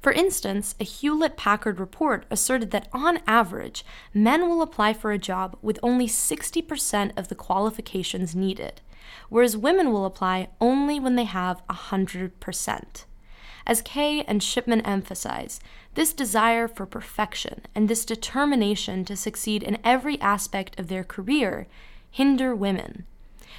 For 0.00 0.12
instance, 0.12 0.74
a 0.78 0.84
Hewlett 0.84 1.36
Packard 1.36 1.80
report 1.80 2.26
asserted 2.30 2.70
that 2.72 2.88
on 2.92 3.20
average, 3.26 3.84
men 4.12 4.48
will 4.48 4.60
apply 4.60 4.92
for 4.92 5.12
a 5.12 5.18
job 5.18 5.56
with 5.62 5.78
only 5.82 6.06
60% 6.06 7.16
of 7.16 7.28
the 7.28 7.34
qualifications 7.34 8.34
needed, 8.34 8.82
whereas 9.30 9.56
women 9.56 9.92
will 9.92 10.04
apply 10.04 10.48
only 10.60 11.00
when 11.00 11.16
they 11.16 11.24
have 11.24 11.66
100%. 11.68 13.04
As 13.66 13.80
Kay 13.80 14.22
and 14.24 14.42
Shipman 14.42 14.82
emphasize, 14.82 15.58
this 15.94 16.12
desire 16.12 16.68
for 16.68 16.84
perfection 16.84 17.62
and 17.74 17.88
this 17.88 18.04
determination 18.04 19.04
to 19.06 19.16
succeed 19.16 19.62
in 19.62 19.78
every 19.82 20.20
aspect 20.20 20.78
of 20.78 20.88
their 20.88 21.04
career 21.04 21.66
hinder 22.10 22.54
women. 22.54 23.06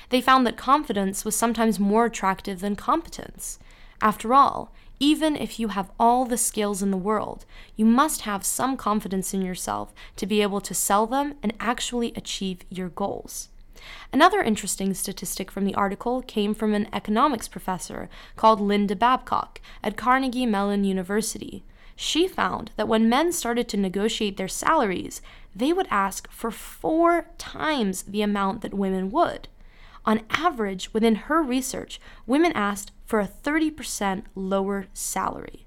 They 0.10 0.22
found 0.22 0.46
that 0.46 0.58
confidence 0.58 1.26
was 1.26 1.36
sometimes 1.36 1.80
more 1.80 2.06
attractive 2.06 2.60
than 2.60 2.76
competence. 2.76 3.58
After 4.02 4.34
all, 4.34 4.72
even 5.00 5.36
if 5.36 5.60
you 5.60 5.70
have 5.70 5.92
all 6.00 6.26
the 6.26 6.38
skills 6.38 6.82
in 6.82 6.92
the 6.92 6.98
world, 6.98 7.46
you 7.76 7.86
must 7.86 8.22
have 8.22 8.46
some 8.46 8.78
confidence 8.78 9.34
in 9.34 9.42
yourself 9.42 9.94
to 10.16 10.26
be 10.26 10.42
able 10.42 10.62
to 10.62 10.74
sell 10.74 11.06
them 11.08 11.36
and 11.42 11.54
actually 11.60 12.14
achieve 12.16 12.60
your 12.70 12.90
goals. 12.90 13.50
Another 14.14 14.42
interesting 14.42 14.94
statistic 14.94 15.52
from 15.52 15.66
the 15.66 15.76
article 15.76 16.22
came 16.22 16.54
from 16.54 16.74
an 16.74 16.88
economics 16.94 17.48
professor 17.48 18.10
called 18.36 18.62
Linda 18.62 18.96
Babcock 18.96 19.62
at 19.84 19.98
Carnegie 19.98 20.46
Mellon 20.46 20.84
University. 20.84 21.64
She 21.96 22.28
found 22.28 22.72
that 22.76 22.88
when 22.88 23.10
men 23.10 23.32
started 23.32 23.70
to 23.70 23.78
negotiate 23.78 24.38
their 24.38 24.48
salaries, 24.48 25.22
they 25.56 25.72
would 25.72 25.88
ask 25.90 26.30
for 26.30 26.52
four 26.52 27.28
times 27.38 28.04
the 28.04 28.22
amount 28.22 28.62
that 28.62 28.74
women 28.74 29.12
would. 29.12 29.48
On 30.06 30.22
average, 30.30 30.94
within 30.94 31.16
her 31.16 31.42
research, 31.42 32.00
women 32.28 32.52
asked 32.54 32.92
for 33.06 33.20
a 33.20 33.28
30% 33.28 34.24
lower 34.36 34.88
salary. 34.94 35.66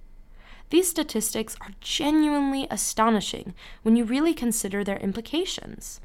These 0.70 0.90
statistics 0.90 1.56
are 1.60 1.72
genuinely 1.80 2.66
astonishing 2.70 3.54
when 3.82 3.96
you 3.96 4.04
really 4.04 4.34
consider 4.34 4.84
their 4.84 4.98
implications. 4.98 6.00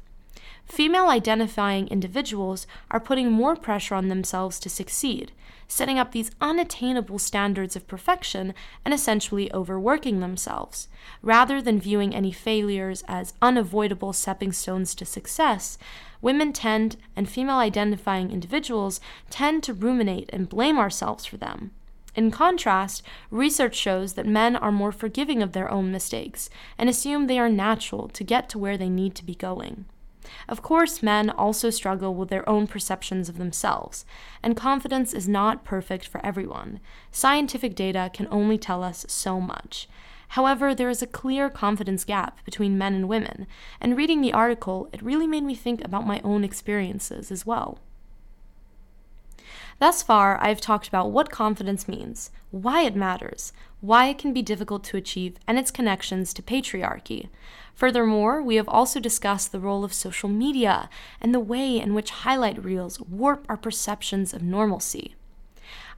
Female 0.66 1.08
identifying 1.08 1.86
individuals 1.88 2.66
are 2.90 2.98
putting 2.98 3.30
more 3.30 3.54
pressure 3.54 3.94
on 3.94 4.08
themselves 4.08 4.58
to 4.60 4.68
succeed, 4.68 5.30
setting 5.68 5.98
up 5.98 6.12
these 6.12 6.30
unattainable 6.40 7.18
standards 7.18 7.76
of 7.76 7.86
perfection 7.86 8.54
and 8.84 8.92
essentially 8.92 9.52
overworking 9.52 10.20
themselves. 10.20 10.88
Rather 11.22 11.60
than 11.60 11.80
viewing 11.80 12.14
any 12.14 12.32
failures 12.32 13.04
as 13.06 13.34
unavoidable 13.42 14.12
stepping 14.12 14.52
stones 14.52 14.94
to 14.94 15.04
success, 15.04 15.78
women 16.20 16.52
tend, 16.52 16.96
and 17.14 17.28
female 17.28 17.56
identifying 17.56 18.30
individuals 18.30 19.00
tend 19.30 19.62
to 19.62 19.74
ruminate 19.74 20.30
and 20.32 20.48
blame 20.48 20.78
ourselves 20.78 21.24
for 21.24 21.36
them. 21.36 21.70
In 22.16 22.30
contrast, 22.30 23.02
research 23.30 23.74
shows 23.74 24.14
that 24.14 24.26
men 24.26 24.56
are 24.56 24.72
more 24.72 24.92
forgiving 24.92 25.42
of 25.42 25.52
their 25.52 25.70
own 25.70 25.90
mistakes 25.90 26.48
and 26.78 26.88
assume 26.88 27.26
they 27.26 27.38
are 27.38 27.48
natural 27.48 28.08
to 28.08 28.24
get 28.24 28.48
to 28.50 28.58
where 28.58 28.78
they 28.78 28.88
need 28.88 29.14
to 29.16 29.24
be 29.24 29.34
going. 29.34 29.84
Of 30.48 30.62
course, 30.62 31.02
men 31.02 31.30
also 31.30 31.70
struggle 31.70 32.14
with 32.14 32.28
their 32.28 32.48
own 32.48 32.66
perceptions 32.66 33.28
of 33.28 33.38
themselves, 33.38 34.04
and 34.42 34.56
confidence 34.56 35.12
is 35.12 35.28
not 35.28 35.64
perfect 35.64 36.06
for 36.06 36.24
everyone. 36.24 36.80
Scientific 37.10 37.74
data 37.74 38.10
can 38.12 38.28
only 38.30 38.58
tell 38.58 38.82
us 38.82 39.04
so 39.08 39.40
much. 39.40 39.88
However, 40.28 40.74
there 40.74 40.90
is 40.90 41.02
a 41.02 41.06
clear 41.06 41.48
confidence 41.48 42.04
gap 42.04 42.44
between 42.44 42.78
men 42.78 42.94
and 42.94 43.08
women, 43.08 43.46
and 43.80 43.96
reading 43.96 44.20
the 44.20 44.32
article, 44.32 44.88
it 44.92 45.02
really 45.02 45.26
made 45.26 45.44
me 45.44 45.54
think 45.54 45.84
about 45.84 46.06
my 46.06 46.20
own 46.24 46.42
experiences 46.42 47.30
as 47.30 47.46
well. 47.46 47.78
Thus 49.78 50.02
far, 50.02 50.38
I 50.40 50.48
have 50.48 50.60
talked 50.60 50.88
about 50.88 51.10
what 51.10 51.30
confidence 51.30 51.88
means, 51.88 52.30
why 52.50 52.82
it 52.82 52.94
matters, 52.94 53.52
why 53.80 54.06
it 54.06 54.18
can 54.18 54.32
be 54.32 54.42
difficult 54.42 54.84
to 54.84 54.96
achieve, 54.96 55.36
and 55.46 55.58
its 55.58 55.70
connections 55.70 56.32
to 56.34 56.42
patriarchy. 56.42 57.28
Furthermore, 57.74 58.40
we 58.40 58.56
have 58.56 58.68
also 58.68 59.00
discussed 59.00 59.50
the 59.50 59.60
role 59.60 59.84
of 59.84 59.92
social 59.92 60.28
media 60.28 60.88
and 61.20 61.34
the 61.34 61.40
way 61.40 61.78
in 61.78 61.92
which 61.94 62.10
highlight 62.10 62.64
reels 62.64 63.00
warp 63.00 63.44
our 63.48 63.56
perceptions 63.56 64.32
of 64.32 64.42
normalcy. 64.42 65.16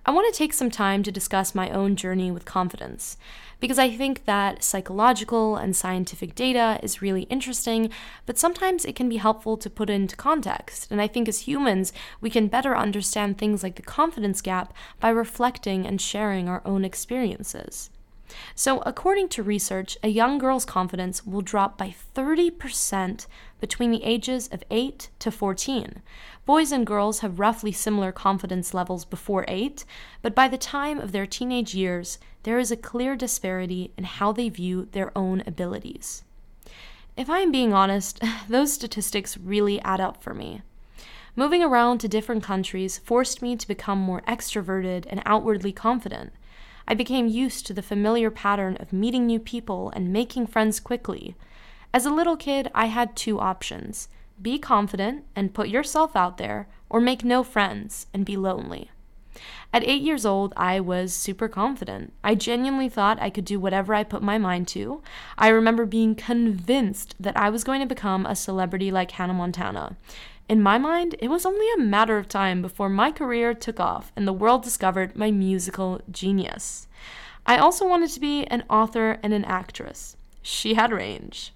I 0.08 0.12
want 0.12 0.32
to 0.32 0.38
take 0.38 0.52
some 0.52 0.70
time 0.70 1.02
to 1.02 1.10
discuss 1.10 1.52
my 1.52 1.68
own 1.68 1.96
journey 1.96 2.30
with 2.30 2.44
confidence, 2.44 3.16
because 3.58 3.76
I 3.76 3.90
think 3.90 4.24
that 4.24 4.62
psychological 4.62 5.56
and 5.56 5.74
scientific 5.74 6.36
data 6.36 6.78
is 6.80 7.02
really 7.02 7.22
interesting, 7.22 7.90
but 8.24 8.38
sometimes 8.38 8.84
it 8.84 8.94
can 8.94 9.08
be 9.08 9.16
helpful 9.16 9.56
to 9.56 9.68
put 9.68 9.90
into 9.90 10.14
context. 10.14 10.92
And 10.92 11.00
I 11.02 11.08
think 11.08 11.28
as 11.28 11.40
humans, 11.40 11.92
we 12.20 12.30
can 12.30 12.46
better 12.46 12.76
understand 12.76 13.36
things 13.36 13.64
like 13.64 13.74
the 13.74 13.82
confidence 13.82 14.40
gap 14.40 14.72
by 15.00 15.08
reflecting 15.08 15.84
and 15.84 16.00
sharing 16.00 16.48
our 16.48 16.62
own 16.64 16.84
experiences. 16.84 17.90
So, 18.54 18.80
according 18.80 19.28
to 19.30 19.42
research, 19.42 19.96
a 20.02 20.08
young 20.08 20.38
girl's 20.38 20.64
confidence 20.64 21.24
will 21.24 21.42
drop 21.42 21.78
by 21.78 21.94
30% 22.14 23.26
between 23.60 23.90
the 23.90 24.04
ages 24.04 24.48
of 24.48 24.64
8 24.70 25.08
to 25.18 25.30
14. 25.30 26.02
Boys 26.44 26.72
and 26.72 26.86
girls 26.86 27.20
have 27.20 27.38
roughly 27.38 27.72
similar 27.72 28.12
confidence 28.12 28.74
levels 28.74 29.04
before 29.04 29.44
8, 29.48 29.84
but 30.22 30.34
by 30.34 30.48
the 30.48 30.58
time 30.58 30.98
of 30.98 31.12
their 31.12 31.26
teenage 31.26 31.74
years, 31.74 32.18
there 32.42 32.58
is 32.58 32.70
a 32.70 32.76
clear 32.76 33.16
disparity 33.16 33.92
in 33.96 34.04
how 34.04 34.32
they 34.32 34.48
view 34.48 34.88
their 34.92 35.16
own 35.16 35.42
abilities. 35.46 36.22
If 37.16 37.30
I 37.30 37.40
am 37.40 37.50
being 37.50 37.72
honest, 37.72 38.22
those 38.48 38.72
statistics 38.72 39.38
really 39.38 39.80
add 39.80 40.00
up 40.00 40.22
for 40.22 40.34
me. 40.34 40.62
Moving 41.34 41.62
around 41.62 41.98
to 41.98 42.08
different 42.08 42.42
countries 42.42 42.98
forced 42.98 43.42
me 43.42 43.56
to 43.56 43.68
become 43.68 43.98
more 43.98 44.22
extroverted 44.22 45.04
and 45.08 45.22
outwardly 45.26 45.72
confident. 45.72 46.32
I 46.88 46.94
became 46.94 47.26
used 47.26 47.66
to 47.66 47.74
the 47.74 47.82
familiar 47.82 48.30
pattern 48.30 48.76
of 48.76 48.92
meeting 48.92 49.26
new 49.26 49.40
people 49.40 49.90
and 49.94 50.12
making 50.12 50.46
friends 50.46 50.80
quickly. 50.80 51.34
As 51.92 52.06
a 52.06 52.10
little 52.10 52.36
kid, 52.36 52.70
I 52.74 52.86
had 52.86 53.16
two 53.16 53.40
options 53.40 54.08
be 54.40 54.58
confident 54.58 55.24
and 55.34 55.54
put 55.54 55.68
yourself 55.68 56.14
out 56.14 56.36
there, 56.36 56.68
or 56.90 57.00
make 57.00 57.24
no 57.24 57.42
friends 57.42 58.06
and 58.12 58.24
be 58.24 58.36
lonely. 58.36 58.90
At 59.72 59.84
eight 59.84 60.02
years 60.02 60.24
old, 60.24 60.54
I 60.56 60.80
was 60.80 61.12
super 61.12 61.48
confident. 61.48 62.12
I 62.24 62.34
genuinely 62.34 62.88
thought 62.88 63.20
I 63.20 63.30
could 63.30 63.44
do 63.44 63.60
whatever 63.60 63.94
I 63.94 64.04
put 64.04 64.22
my 64.22 64.38
mind 64.38 64.68
to. 64.68 65.02
I 65.36 65.48
remember 65.48 65.84
being 65.84 66.14
convinced 66.14 67.14
that 67.20 67.36
I 67.36 67.50
was 67.50 67.64
going 67.64 67.80
to 67.80 67.86
become 67.86 68.24
a 68.24 68.36
celebrity 68.36 68.90
like 68.90 69.10
Hannah 69.12 69.34
Montana. 69.34 69.96
In 70.48 70.62
my 70.62 70.78
mind, 70.78 71.16
it 71.18 71.28
was 71.28 71.44
only 71.44 71.66
a 71.72 71.84
matter 71.84 72.18
of 72.18 72.28
time 72.28 72.62
before 72.62 72.88
my 72.88 73.10
career 73.10 73.52
took 73.52 73.80
off 73.80 74.12
and 74.14 74.26
the 74.26 74.32
world 74.32 74.62
discovered 74.62 75.16
my 75.16 75.32
musical 75.32 76.00
genius. 76.10 76.86
I 77.44 77.58
also 77.58 77.86
wanted 77.86 78.10
to 78.10 78.20
be 78.20 78.44
an 78.44 78.64
author 78.70 79.18
and 79.22 79.32
an 79.32 79.44
actress. 79.44 80.16
she 80.42 80.74
had 80.74 80.92
range. 80.92 81.52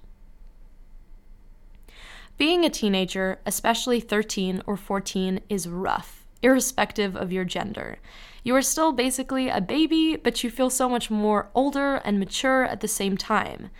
Being 2.37 2.64
a 2.64 2.70
teenager, 2.70 3.38
especially 3.47 4.00
13 4.00 4.62
or 4.66 4.76
14, 4.76 5.40
is 5.49 5.68
rough, 5.68 6.25
irrespective 6.42 7.14
of 7.14 7.30
your 7.30 7.44
gender. 7.44 7.99
You 8.42 8.56
are 8.56 8.62
still 8.62 8.90
basically 8.90 9.49
a 9.49 9.61
baby, 9.61 10.16
but 10.16 10.42
you 10.42 10.50
feel 10.50 10.70
so 10.70 10.88
much 10.88 11.11
more 11.11 11.50
older 11.54 11.97
and 11.97 12.18
mature 12.18 12.64
at 12.64 12.80
the 12.80 12.88
same 12.88 13.16
time. 13.16 13.70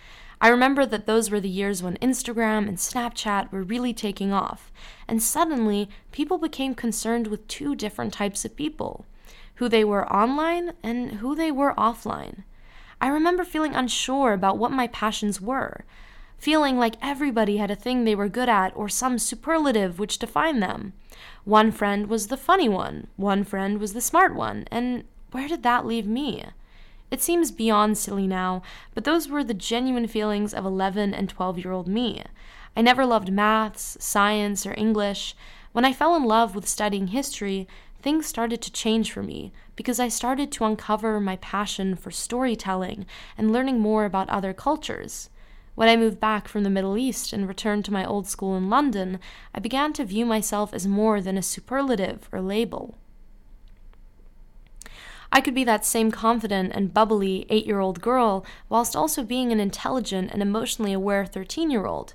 I 0.41 0.49
remember 0.49 0.85
that 0.85 1.05
those 1.05 1.31
were 1.31 1.39
the 1.39 1.47
years 1.47 1.81
when 1.81 1.95
Instagram 1.97 2.67
and 2.67 2.77
Snapchat 2.77 3.51
were 3.51 3.63
really 3.63 3.93
taking 3.93 4.33
off, 4.33 4.71
and 5.07 5.23
suddenly 5.23 5.87
people 6.11 6.37
became 6.37 6.75
concerned 6.75 7.27
with 7.27 7.47
two 7.47 7.75
different 7.75 8.11
types 8.11 8.43
of 8.43 8.57
people 8.57 9.05
who 9.55 9.69
they 9.69 9.85
were 9.85 10.11
online 10.11 10.73
and 10.83 11.13
who 11.13 11.35
they 11.35 11.51
were 11.51 11.75
offline. 11.75 12.43
I 12.99 13.07
remember 13.07 13.45
feeling 13.45 13.75
unsure 13.75 14.33
about 14.33 14.57
what 14.57 14.71
my 14.71 14.87
passions 14.87 15.39
were 15.39 15.85
feeling 16.41 16.75
like 16.75 16.95
everybody 17.03 17.57
had 17.57 17.69
a 17.69 17.75
thing 17.75 18.03
they 18.03 18.15
were 18.15 18.27
good 18.27 18.49
at 18.49 18.75
or 18.75 18.89
some 18.89 19.19
superlative 19.19 19.99
which 19.99 20.17
defined 20.17 20.61
them. 20.61 20.91
One 21.43 21.71
friend 21.71 22.07
was 22.07 22.27
the 22.27 22.37
funny 22.37 22.67
one, 22.67 23.07
one 23.15 23.43
friend 23.43 23.79
was 23.79 23.93
the 23.93 24.01
smart 24.01 24.33
one, 24.33 24.65
and 24.71 25.03
where 25.31 25.47
did 25.47 25.61
that 25.61 25.85
leave 25.85 26.07
me? 26.07 26.45
It 27.11 27.21
seems 27.21 27.51
beyond 27.51 27.97
silly 27.97 28.25
now, 28.25 28.61
but 28.95 29.03
those 29.03 29.27
were 29.27 29.43
the 29.43 29.53
genuine 29.53 30.07
feelings 30.07 30.53
of 30.53 30.65
11 30.65 31.13
and 31.13 31.27
12 31.27 31.59
year 31.59 31.73
old 31.73 31.89
me. 31.89 32.23
I 32.75 32.81
never 32.81 33.05
loved 33.05 33.33
maths, 33.33 33.97
science, 33.99 34.65
or 34.65 34.73
English. 34.77 35.35
When 35.73 35.83
I 35.83 35.91
fell 35.91 36.15
in 36.15 36.23
love 36.23 36.55
with 36.55 36.69
studying 36.69 37.07
history, 37.07 37.67
things 38.01 38.25
started 38.25 38.61
to 38.61 38.71
change 38.71 39.11
for 39.11 39.21
me 39.21 39.51
because 39.75 39.99
I 39.99 40.07
started 40.07 40.53
to 40.53 40.63
uncover 40.63 41.19
my 41.19 41.35
passion 41.35 41.95
for 41.95 42.11
storytelling 42.11 43.05
and 43.37 43.51
learning 43.51 43.81
more 43.81 44.05
about 44.05 44.29
other 44.29 44.53
cultures. 44.53 45.29
When 45.75 45.89
I 45.89 45.97
moved 45.97 46.19
back 46.21 46.47
from 46.47 46.63
the 46.63 46.69
Middle 46.69 46.97
East 46.97 47.33
and 47.33 47.45
returned 47.45 47.83
to 47.85 47.93
my 47.93 48.05
old 48.05 48.25
school 48.25 48.55
in 48.55 48.69
London, 48.69 49.19
I 49.53 49.59
began 49.59 49.91
to 49.93 50.05
view 50.05 50.25
myself 50.25 50.73
as 50.73 50.87
more 50.87 51.19
than 51.19 51.37
a 51.37 51.41
superlative 51.41 52.29
or 52.31 52.39
label. 52.39 52.97
I 55.31 55.39
could 55.39 55.53
be 55.53 55.63
that 55.63 55.85
same 55.85 56.11
confident 56.11 56.73
and 56.73 56.93
bubbly 56.93 57.45
eight 57.49 57.65
year 57.65 57.79
old 57.79 58.01
girl 58.01 58.45
whilst 58.67 58.95
also 58.95 59.23
being 59.23 59.51
an 59.51 59.59
intelligent 59.59 60.31
and 60.31 60.41
emotionally 60.41 60.91
aware 60.91 61.25
13 61.25 61.71
year 61.71 61.85
old. 61.85 62.13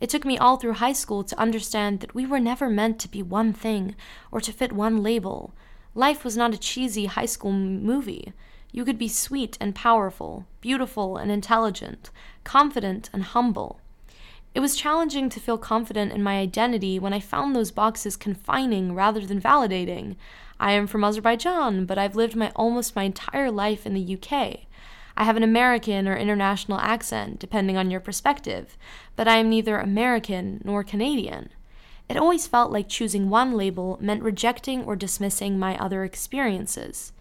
It 0.00 0.10
took 0.10 0.24
me 0.24 0.36
all 0.36 0.56
through 0.56 0.74
high 0.74 0.92
school 0.92 1.24
to 1.24 1.38
understand 1.38 2.00
that 2.00 2.14
we 2.14 2.26
were 2.26 2.40
never 2.40 2.68
meant 2.68 2.98
to 3.00 3.08
be 3.08 3.22
one 3.22 3.52
thing 3.52 3.94
or 4.30 4.40
to 4.40 4.52
fit 4.52 4.72
one 4.72 5.02
label. 5.02 5.54
Life 5.94 6.24
was 6.24 6.36
not 6.36 6.52
a 6.52 6.58
cheesy 6.58 7.06
high 7.06 7.26
school 7.26 7.52
movie. 7.52 8.32
You 8.72 8.84
could 8.84 8.98
be 8.98 9.08
sweet 9.08 9.56
and 9.60 9.74
powerful, 9.74 10.46
beautiful 10.60 11.16
and 11.16 11.30
intelligent, 11.30 12.10
confident 12.44 13.08
and 13.12 13.22
humble. 13.22 13.80
It 14.54 14.60
was 14.60 14.76
challenging 14.76 15.28
to 15.30 15.40
feel 15.40 15.56
confident 15.56 16.12
in 16.12 16.22
my 16.22 16.38
identity 16.38 16.98
when 16.98 17.12
I 17.12 17.20
found 17.20 17.54
those 17.54 17.70
boxes 17.70 18.16
confining 18.16 18.94
rather 18.94 19.20
than 19.20 19.40
validating. 19.40 20.16
I 20.58 20.72
am 20.72 20.86
from 20.86 21.04
Azerbaijan, 21.04 21.84
but 21.84 21.98
I've 21.98 22.16
lived 22.16 22.36
my 22.36 22.50
almost 22.56 22.96
my 22.96 23.04
entire 23.04 23.50
life 23.50 23.86
in 23.86 23.94
the 23.94 24.14
UK. 24.16 24.60
I 25.16 25.24
have 25.24 25.36
an 25.36 25.42
American 25.42 26.06
or 26.06 26.16
international 26.16 26.78
accent, 26.78 27.38
depending 27.38 27.76
on 27.76 27.90
your 27.90 28.00
perspective, 28.00 28.76
but 29.16 29.26
I 29.26 29.36
am 29.36 29.48
neither 29.48 29.78
American 29.78 30.60
nor 30.64 30.84
Canadian. 30.84 31.50
It 32.08 32.16
always 32.16 32.46
felt 32.46 32.70
like 32.70 32.88
choosing 32.88 33.30
one 33.30 33.54
label 33.54 33.98
meant 34.00 34.22
rejecting 34.22 34.84
or 34.84 34.94
dismissing 34.94 35.58
my 35.58 35.76
other 35.78 36.04
experiences. 36.04 37.12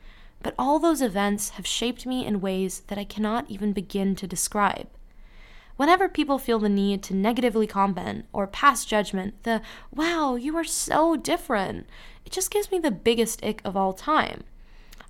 But 0.43 0.55
all 0.59 0.77
those 0.77 1.01
events 1.01 1.51
have 1.51 1.65
shaped 1.65 2.05
me 2.05 2.25
in 2.25 2.41
ways 2.41 2.81
that 2.87 2.97
I 2.97 3.03
cannot 3.03 3.49
even 3.49 3.73
begin 3.73 4.15
to 4.17 4.27
describe. 4.27 4.87
Whenever 5.77 6.07
people 6.07 6.37
feel 6.37 6.59
the 6.59 6.69
need 6.69 7.03
to 7.03 7.13
negatively 7.13 7.67
comment 7.67 8.25
or 8.31 8.47
pass 8.47 8.85
judgment, 8.85 9.43
the 9.43 9.61
wow, 9.93 10.35
you 10.35 10.55
are 10.55 10.63
so 10.63 11.15
different, 11.15 11.85
it 12.25 12.31
just 12.31 12.49
gives 12.49 12.71
me 12.71 12.79
the 12.79 12.91
biggest 12.91 13.43
ick 13.43 13.61
of 13.65 13.75
all 13.75 13.91
time. 13.91 14.43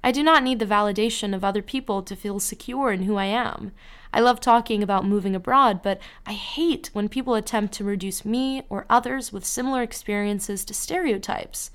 I 0.03 0.11
do 0.11 0.21
not 0.21 0.43
need 0.43 0.59
the 0.59 0.65
validation 0.65 1.33
of 1.33 1.43
other 1.43 1.61
people 1.61 2.03
to 2.03 2.15
feel 2.15 2.39
secure 2.39 2.91
in 2.91 3.03
who 3.03 3.15
I 3.15 3.25
am. 3.25 3.71
I 4.13 4.19
love 4.19 4.39
talking 4.39 4.81
about 4.81 5.05
moving 5.05 5.35
abroad, 5.35 5.81
but 5.81 5.99
I 6.25 6.33
hate 6.33 6.89
when 6.93 7.09
people 7.09 7.35
attempt 7.35 7.73
to 7.75 7.83
reduce 7.83 8.23
me 8.23 8.63
or 8.69 8.85
others 8.89 9.33
with 9.33 9.45
similar 9.45 9.81
experiences 9.81 10.63
to 10.65 10.73
stereotypes. 10.73 11.71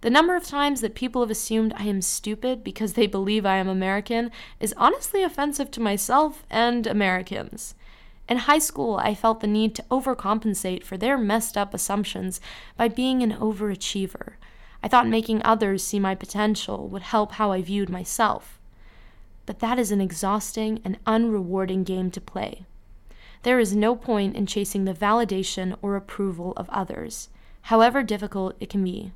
The 0.00 0.10
number 0.10 0.36
of 0.36 0.44
times 0.44 0.82
that 0.82 0.94
people 0.94 1.22
have 1.22 1.30
assumed 1.30 1.74
I 1.76 1.84
am 1.84 2.00
stupid 2.02 2.62
because 2.62 2.92
they 2.92 3.06
believe 3.06 3.44
I 3.44 3.56
am 3.56 3.68
American 3.68 4.30
is 4.60 4.74
honestly 4.76 5.22
offensive 5.22 5.70
to 5.72 5.80
myself 5.80 6.44
and 6.50 6.86
Americans. 6.86 7.74
In 8.28 8.38
high 8.38 8.58
school, 8.58 8.96
I 8.96 9.14
felt 9.14 9.40
the 9.40 9.46
need 9.46 9.74
to 9.74 9.84
overcompensate 9.90 10.82
for 10.82 10.96
their 10.96 11.18
messed 11.18 11.58
up 11.58 11.74
assumptions 11.74 12.40
by 12.76 12.88
being 12.88 13.22
an 13.22 13.32
overachiever. 13.32 14.34
I 14.82 14.88
thought 14.88 15.06
making 15.06 15.42
others 15.44 15.82
see 15.82 15.98
my 15.98 16.14
potential 16.14 16.88
would 16.88 17.02
help 17.02 17.32
how 17.32 17.52
I 17.52 17.62
viewed 17.62 17.90
myself. 17.90 18.58
But 19.46 19.60
that 19.60 19.78
is 19.78 19.90
an 19.90 20.00
exhausting 20.00 20.80
and 20.84 21.02
unrewarding 21.04 21.84
game 21.84 22.10
to 22.12 22.20
play. 22.20 22.64
There 23.42 23.58
is 23.60 23.76
no 23.76 23.94
point 23.94 24.36
in 24.36 24.46
chasing 24.46 24.86
the 24.86 24.94
validation 24.94 25.76
or 25.82 25.96
approval 25.96 26.54
of 26.56 26.70
others, 26.70 27.28
however 27.62 28.02
difficult 28.02 28.56
it 28.58 28.70
can 28.70 28.82
be. 28.82 29.12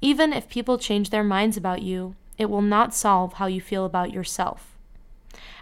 Even 0.00 0.32
if 0.32 0.48
people 0.48 0.78
change 0.78 1.10
their 1.10 1.24
minds 1.24 1.56
about 1.56 1.82
you, 1.82 2.14
it 2.38 2.50
will 2.50 2.62
not 2.62 2.94
solve 2.94 3.34
how 3.34 3.46
you 3.46 3.60
feel 3.60 3.84
about 3.84 4.12
yourself. 4.12 4.76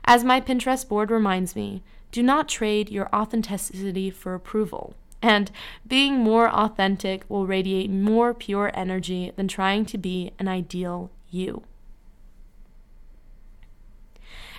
As 0.05 0.25
my 0.25 0.41
Pinterest 0.41 0.87
board 0.87 1.11
reminds 1.11 1.57
me, 1.57 1.83
do 2.13 2.23
not 2.23 2.49
trade 2.49 2.91
your 2.91 3.09
authenticity 3.15 4.11
for 4.11 4.35
approval. 4.35 4.95
And 5.23 5.51
being 5.87 6.19
more 6.19 6.49
authentic 6.49 7.25
will 7.29 7.47
radiate 7.47 7.91
more 7.91 8.33
pure 8.33 8.71
energy 8.75 9.33
than 9.37 9.49
trying 9.49 9.85
to 9.87 9.99
be 9.99 10.33
an 10.39 10.49
ideal 10.49 11.11
you. 11.31 11.63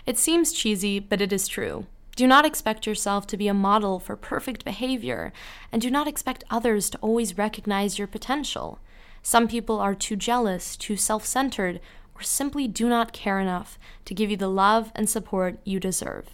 It 0.06 0.18
seems 0.18 0.54
cheesy, 0.54 1.00
but 1.00 1.22
it 1.22 1.34
is 1.34 1.48
true. 1.48 1.86
Do 2.16 2.28
not 2.28 2.46
expect 2.46 2.86
yourself 2.86 3.26
to 3.28 3.38
be 3.38 3.48
a 3.48 3.54
model 3.54 4.00
for 4.00 4.16
perfect 4.16 4.66
behavior, 4.66 5.32
and 5.72 5.82
do 5.82 5.90
not 5.90 6.08
expect 6.08 6.44
others 6.50 6.90
to 6.90 6.98
always 7.00 7.38
recognize 7.38 7.98
your 7.98 8.08
potential. 8.08 8.80
Some 9.24 9.48
people 9.48 9.80
are 9.80 9.96
too 9.96 10.16
jealous, 10.16 10.76
too 10.76 10.98
self 10.98 11.26
centered, 11.26 11.80
or 12.16 12.22
simply 12.22 12.68
do 12.68 12.90
not 12.90 13.14
care 13.14 13.40
enough 13.40 13.80
to 14.06 14.14
give 14.14 14.30
you 14.30 14.38
the 14.38 14.50
love 14.50 14.92
and 14.96 15.10
support 15.10 15.60
you 15.64 15.80
deserve. 15.80 16.26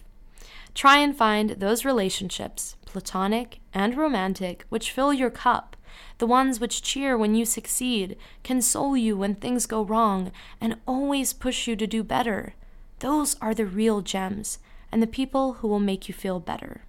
Try 0.78 1.00
and 1.00 1.18
find 1.18 1.50
those 1.50 1.86
relationships, 1.86 2.76
platonic 2.86 3.62
and 3.74 3.98
romantic, 3.98 4.64
which 4.70 4.92
fill 4.92 5.12
your 5.12 5.32
cup, 5.32 5.76
the 6.20 6.28
ones 6.28 6.60
which 6.60 6.84
cheer 6.84 7.18
when 7.18 7.34
you 7.34 7.46
succeed, 7.46 8.16
console 8.44 8.96
you 8.96 9.18
when 9.18 9.34
things 9.34 9.66
go 9.66 9.82
wrong, 9.82 10.32
and 10.62 10.76
always 10.86 11.34
push 11.34 11.66
you 11.66 11.76
to 11.76 11.88
do 11.88 12.04
better. 12.04 12.54
Those 13.00 13.36
are 13.42 13.56
the 13.56 13.66
real 13.66 14.02
gems 14.02 14.60
and 14.92 15.02
the 15.02 15.08
people 15.08 15.54
who 15.54 15.68
will 15.68 15.80
make 15.80 16.08
you 16.08 16.14
feel 16.14 16.40
better. 16.40 16.84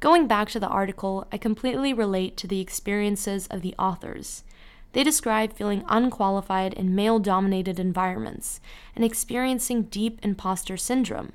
Going 0.00 0.26
back 0.26 0.48
to 0.48 0.60
the 0.60 0.66
article, 0.66 1.26
I 1.30 1.36
completely 1.36 1.92
relate 1.92 2.38
to 2.38 2.46
the 2.46 2.62
experiences 2.62 3.46
of 3.48 3.60
the 3.60 3.74
authors. 3.78 4.44
They 4.94 5.04
describe 5.04 5.52
feeling 5.52 5.84
unqualified 5.90 6.72
in 6.72 6.94
male 6.94 7.18
dominated 7.18 7.78
environments 7.78 8.62
and 8.96 9.04
experiencing 9.04 9.82
deep 9.82 10.20
imposter 10.22 10.78
syndrome. 10.78 11.34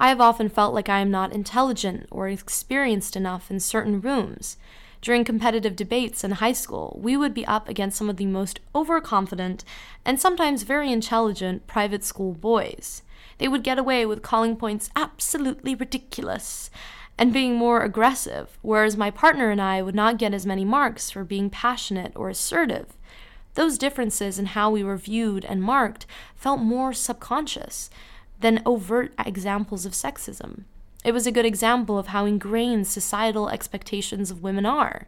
I 0.00 0.10
have 0.10 0.20
often 0.20 0.48
felt 0.48 0.74
like 0.74 0.88
I 0.88 1.00
am 1.00 1.10
not 1.10 1.32
intelligent 1.32 2.06
or 2.12 2.28
experienced 2.28 3.16
enough 3.16 3.50
in 3.50 3.58
certain 3.58 4.00
rooms. 4.00 4.56
During 5.02 5.24
competitive 5.24 5.74
debates 5.74 6.22
in 6.22 6.32
high 6.32 6.52
school, 6.52 6.98
we 7.02 7.16
would 7.16 7.34
be 7.34 7.46
up 7.46 7.68
against 7.68 7.98
some 7.98 8.08
of 8.08 8.16
the 8.16 8.26
most 8.26 8.60
overconfident 8.76 9.64
and 10.04 10.20
sometimes 10.20 10.62
very 10.62 10.92
intelligent 10.92 11.66
private 11.66 12.04
school 12.04 12.32
boys. 12.32 13.02
They 13.38 13.48
would 13.48 13.64
get 13.64 13.78
away 13.78 14.06
with 14.06 14.22
calling 14.22 14.54
points 14.54 14.90
absolutely 14.94 15.74
ridiculous 15.74 16.70
and 17.16 17.32
being 17.32 17.56
more 17.56 17.82
aggressive, 17.82 18.56
whereas 18.62 18.96
my 18.96 19.10
partner 19.10 19.50
and 19.50 19.60
I 19.60 19.82
would 19.82 19.96
not 19.96 20.18
get 20.18 20.32
as 20.32 20.46
many 20.46 20.64
marks 20.64 21.10
for 21.10 21.24
being 21.24 21.50
passionate 21.50 22.12
or 22.14 22.28
assertive. 22.28 22.96
Those 23.54 23.78
differences 23.78 24.38
in 24.38 24.46
how 24.46 24.70
we 24.70 24.84
were 24.84 24.96
viewed 24.96 25.44
and 25.44 25.60
marked 25.60 26.06
felt 26.36 26.60
more 26.60 26.92
subconscious 26.92 27.90
than 28.40 28.62
overt 28.64 29.12
examples 29.24 29.84
of 29.84 29.92
sexism. 29.92 30.64
It 31.04 31.12
was 31.12 31.26
a 31.26 31.32
good 31.32 31.46
example 31.46 31.98
of 31.98 32.08
how 32.08 32.26
ingrained 32.26 32.86
societal 32.86 33.48
expectations 33.48 34.30
of 34.30 34.42
women 34.42 34.66
are. 34.66 35.06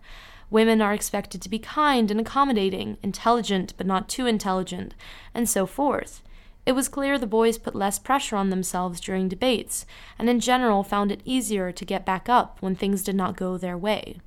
Women 0.49 0.81
are 0.81 0.95
expected 0.95 1.41
to 1.43 1.49
be 1.49 1.59
kind 1.59 2.11
and 2.11 2.21
accommodating, 2.21 2.97
intelligent 3.03 3.75
but 3.77 3.87
not 3.87 4.09
too 4.09 4.27
intelligent, 4.27 4.95
and 5.35 5.49
so 5.49 5.67
forth. 5.67 6.23
It 6.67 6.73
was 6.73 6.89
clear 6.89 7.19
the 7.19 7.27
boys 7.27 7.59
put 7.59 7.75
less 7.75 7.99
pressure 7.99 8.37
on 8.37 8.51
themselves 8.51 9.01
during 9.01 9.29
debates, 9.29 9.87
and 10.19 10.29
in 10.29 10.41
general 10.41 10.83
found 10.83 11.11
it 11.11 11.23
easier 11.25 11.73
to 11.73 11.85
get 11.85 12.07
back 12.07 12.29
up 12.29 12.59
when 12.61 12.75
things 12.75 13.03
did 13.03 13.15
not 13.15 13.37
go 13.37 13.57
their 13.57 13.79
way. 13.79 14.21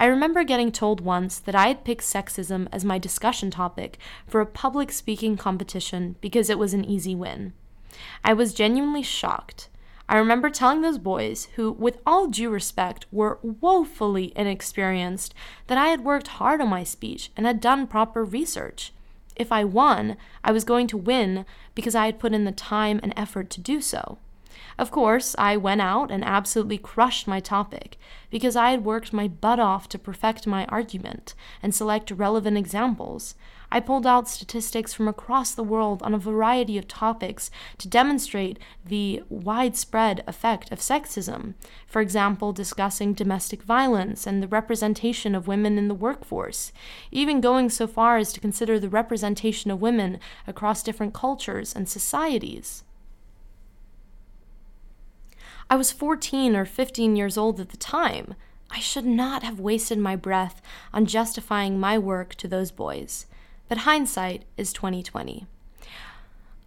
I 0.00 0.06
remember 0.06 0.44
getting 0.44 0.70
told 0.70 1.00
once 1.00 1.38
that 1.38 1.54
I 1.54 1.68
had 1.68 1.84
picked 1.84 2.02
sexism 2.02 2.68
as 2.70 2.84
my 2.84 2.98
discussion 2.98 3.50
topic 3.50 3.98
for 4.26 4.40
a 4.40 4.46
public 4.46 4.92
speaking 4.92 5.36
competition 5.36 6.16
because 6.20 6.50
it 6.50 6.58
was 6.58 6.74
an 6.74 6.84
easy 6.84 7.14
win. 7.14 7.52
I 8.24 8.32
was 8.32 8.54
genuinely 8.54 9.02
shocked. 9.02 9.68
I 10.08 10.16
remember 10.16 10.48
telling 10.48 10.80
those 10.80 10.98
boys, 10.98 11.48
who, 11.56 11.70
with 11.72 11.98
all 12.06 12.28
due 12.28 12.48
respect, 12.48 13.06
were 13.12 13.38
woefully 13.42 14.32
inexperienced, 14.34 15.34
that 15.66 15.76
I 15.76 15.88
had 15.88 16.04
worked 16.04 16.28
hard 16.28 16.60
on 16.62 16.68
my 16.68 16.82
speech 16.82 17.30
and 17.36 17.44
had 17.44 17.60
done 17.60 17.86
proper 17.86 18.24
research. 18.24 18.92
If 19.36 19.52
I 19.52 19.64
won, 19.64 20.16
I 20.42 20.50
was 20.50 20.64
going 20.64 20.86
to 20.88 20.96
win 20.96 21.44
because 21.74 21.94
I 21.94 22.06
had 22.06 22.18
put 22.18 22.32
in 22.32 22.44
the 22.44 22.52
time 22.52 23.00
and 23.02 23.12
effort 23.16 23.50
to 23.50 23.60
do 23.60 23.80
so. 23.80 24.18
Of 24.78 24.90
course, 24.90 25.34
I 25.38 25.56
went 25.56 25.80
out 25.80 26.10
and 26.10 26.24
absolutely 26.24 26.78
crushed 26.78 27.28
my 27.28 27.40
topic 27.40 27.98
because 28.30 28.56
I 28.56 28.70
had 28.70 28.84
worked 28.84 29.12
my 29.12 29.28
butt 29.28 29.58
off 29.60 29.88
to 29.90 29.98
perfect 29.98 30.46
my 30.46 30.64
argument 30.66 31.34
and 31.62 31.74
select 31.74 32.10
relevant 32.10 32.56
examples. 32.56 33.34
I 33.70 33.80
pulled 33.80 34.06
out 34.06 34.28
statistics 34.28 34.94
from 34.94 35.08
across 35.08 35.54
the 35.54 35.62
world 35.62 36.02
on 36.02 36.14
a 36.14 36.18
variety 36.18 36.78
of 36.78 36.88
topics 36.88 37.50
to 37.78 37.88
demonstrate 37.88 38.58
the 38.84 39.22
widespread 39.28 40.24
effect 40.26 40.72
of 40.72 40.78
sexism. 40.80 41.54
For 41.86 42.00
example, 42.00 42.52
discussing 42.52 43.12
domestic 43.12 43.62
violence 43.62 44.26
and 44.26 44.42
the 44.42 44.48
representation 44.48 45.34
of 45.34 45.46
women 45.46 45.76
in 45.76 45.88
the 45.88 45.94
workforce, 45.94 46.72
even 47.10 47.42
going 47.42 47.68
so 47.68 47.86
far 47.86 48.16
as 48.16 48.32
to 48.32 48.40
consider 48.40 48.80
the 48.80 48.88
representation 48.88 49.70
of 49.70 49.82
women 49.82 50.18
across 50.46 50.82
different 50.82 51.12
cultures 51.12 51.74
and 51.74 51.88
societies. 51.88 52.84
I 55.68 55.76
was 55.76 55.92
14 55.92 56.56
or 56.56 56.64
15 56.64 57.16
years 57.16 57.36
old 57.36 57.60
at 57.60 57.68
the 57.68 57.76
time. 57.76 58.34
I 58.70 58.80
should 58.80 59.04
not 59.04 59.42
have 59.42 59.60
wasted 59.60 59.98
my 59.98 60.16
breath 60.16 60.62
on 60.94 61.04
justifying 61.04 61.78
my 61.78 61.98
work 61.98 62.34
to 62.36 62.48
those 62.48 62.70
boys. 62.70 63.26
But 63.68 63.78
hindsight 63.78 64.44
is 64.56 64.72
2020. 64.72 65.46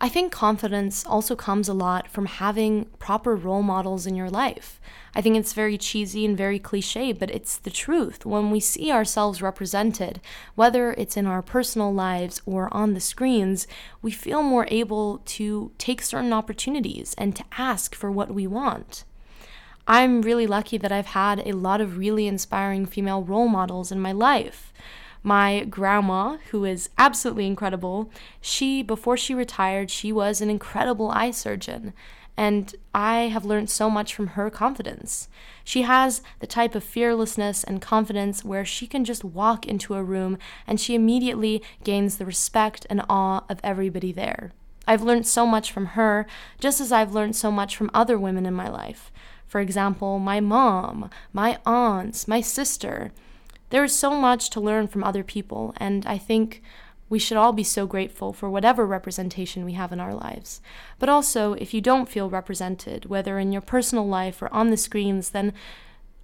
I 0.04 0.10
think 0.10 0.32
confidence 0.32 1.06
also 1.06 1.36
comes 1.36 1.70
a 1.70 1.76
lot 1.76 2.08
from 2.08 2.26
having 2.26 2.86
proper 2.98 3.36
role 3.36 3.62
models 3.62 4.08
in 4.08 4.16
your 4.16 4.32
life. 4.32 4.82
I 5.14 5.22
think 5.22 5.38
it's 5.38 5.54
very 5.54 5.78
cheesy 5.78 6.26
and 6.26 6.36
very 6.36 6.58
cliche, 6.58 7.14
but 7.14 7.30
it's 7.30 7.58
the 7.58 7.70
truth. 7.70 8.26
When 8.26 8.50
we 8.50 8.60
see 8.60 8.92
ourselves 8.92 9.44
represented, 9.44 10.20
whether 10.56 10.94
it's 10.94 11.18
in 11.18 11.28
our 11.28 11.44
personal 11.44 11.94
lives 11.94 12.42
or 12.48 12.74
on 12.74 12.96
the 12.96 13.00
screens, 13.00 13.68
we 14.02 14.10
feel 14.10 14.42
more 14.42 14.66
able 14.72 15.20
to 15.20 15.72
take 15.78 16.02
certain 16.02 16.34
opportunities 16.34 17.14
and 17.20 17.36
to 17.36 17.46
ask 17.60 17.94
for 17.94 18.10
what 18.10 18.34
we 18.34 18.48
want. 18.48 19.04
I'm 19.88 20.24
really 20.24 20.48
lucky 20.48 20.80
that 20.80 20.92
I've 20.92 21.08
had 21.08 21.46
a 21.46 21.52
lot 21.52 21.80
of 21.80 22.00
really 22.00 22.26
inspiring 22.26 22.88
female 22.88 23.22
role 23.22 23.48
models 23.48 23.92
in 23.92 24.00
my 24.00 24.14
life. 24.14 24.74
My 25.24 25.66
grandma, 25.66 26.38
who 26.50 26.66
is 26.66 26.90
absolutely 26.98 27.46
incredible, 27.46 28.10
she, 28.40 28.82
before 28.82 29.18
she 29.18 29.36
retired, 29.36 29.92
she 29.92 30.12
was 30.12 30.42
an 30.42 30.50
incredible 30.50 31.12
eye 31.12 31.32
surgeon. 31.32 31.94
And 32.38 32.74
I 32.96 33.24
have 33.24 33.46
learned 33.46 33.70
so 33.70 33.90
much 33.90 34.16
from 34.16 34.28
her 34.28 34.50
confidence. 34.50 35.28
She 35.64 35.84
has 35.84 36.24
the 36.40 36.48
type 36.48 36.74
of 36.74 36.84
fearlessness 36.84 37.64
and 37.64 37.82
confidence 37.82 38.44
where 38.44 38.66
she 38.66 38.88
can 38.88 39.06
just 39.06 39.24
walk 39.24 39.68
into 39.68 39.94
a 39.94 40.04
room 40.04 40.38
and 40.66 40.80
she 40.80 40.96
immediately 40.96 41.62
gains 41.84 42.18
the 42.18 42.26
respect 42.26 42.88
and 42.90 43.04
awe 43.10 43.44
of 43.48 43.60
everybody 43.64 44.12
there. 44.12 44.54
I've 44.88 45.04
learned 45.04 45.28
so 45.28 45.46
much 45.46 45.72
from 45.72 45.88
her, 45.88 46.26
just 46.60 46.82
as 46.82 46.92
I've 46.92 47.14
learned 47.14 47.36
so 47.36 47.52
much 47.52 47.76
from 47.76 47.92
other 47.94 48.18
women 48.18 48.46
in 48.46 48.54
my 48.54 48.70
life. 48.70 49.12
For 49.46 49.62
example, 49.62 50.18
my 50.18 50.40
mom, 50.40 51.10
my 51.34 51.60
aunts, 51.66 52.28
my 52.28 52.42
sister. 52.42 53.12
There 53.72 53.84
is 53.84 53.98
so 53.98 54.12
much 54.12 54.50
to 54.52 54.60
learn 54.60 54.88
from 54.88 55.04
other 55.04 55.24
people, 55.24 55.74
and 55.78 56.06
I 56.06 56.18
think 56.18 56.62
we 57.10 57.20
should 57.20 57.38
all 57.38 57.54
be 57.54 57.64
so 57.64 57.88
grateful 57.88 58.34
for 58.34 58.50
whatever 58.50 58.86
representation 58.86 59.66
we 59.66 59.74
have 59.74 59.92
in 59.92 60.00
our 60.00 60.14
lives. 60.14 60.62
But 61.00 61.10
also, 61.10 61.54
if 61.54 61.74
you 61.74 61.82
don't 61.82 62.10
feel 62.10 62.30
represented, 62.30 63.06
whether 63.06 63.40
in 63.40 63.52
your 63.52 63.62
personal 63.62 64.08
life 64.08 64.42
or 64.42 64.54
on 64.54 64.70
the 64.70 64.78
screens, 64.78 65.30
then 65.30 65.54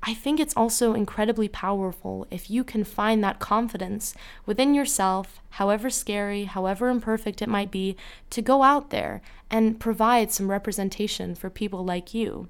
I 0.03 0.13
think 0.13 0.39
it's 0.39 0.55
also 0.55 0.93
incredibly 0.93 1.47
powerful 1.47 2.27
if 2.29 2.49
you 2.49 2.63
can 2.63 2.83
find 2.83 3.23
that 3.23 3.39
confidence 3.39 4.13
within 4.45 4.73
yourself, 4.73 5.41
however 5.51 5.89
scary, 5.89 6.45
however 6.45 6.89
imperfect 6.89 7.41
it 7.41 7.49
might 7.49 7.71
be, 7.71 7.95
to 8.29 8.41
go 8.41 8.63
out 8.63 8.89
there 8.89 9.21
and 9.49 9.79
provide 9.79 10.31
some 10.31 10.51
representation 10.51 11.33
for 11.33 11.49
people 11.49 11.83
like 11.83 12.13
you. 12.13 12.47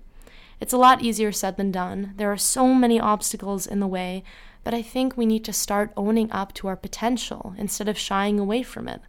It's 0.59 0.73
a 0.73 0.77
lot 0.77 1.01
easier 1.03 1.31
said 1.31 1.57
than 1.57 1.71
done. 1.71 2.13
There 2.17 2.31
are 2.31 2.37
so 2.37 2.73
many 2.73 2.99
obstacles 2.99 3.67
in 3.67 3.79
the 3.79 3.87
way, 3.87 4.23
but 4.67 4.73
I 4.73 4.81
think 4.81 5.15
we 5.15 5.25
need 5.25 5.45
to 5.45 5.53
start 5.53 5.93
owning 5.95 6.29
up 6.29 6.53
to 6.55 6.67
our 6.67 6.75
potential 6.75 7.55
instead 7.57 7.87
of 7.87 7.97
shying 7.97 8.37
away 8.37 8.63
from 8.63 8.89
it. 8.89 8.99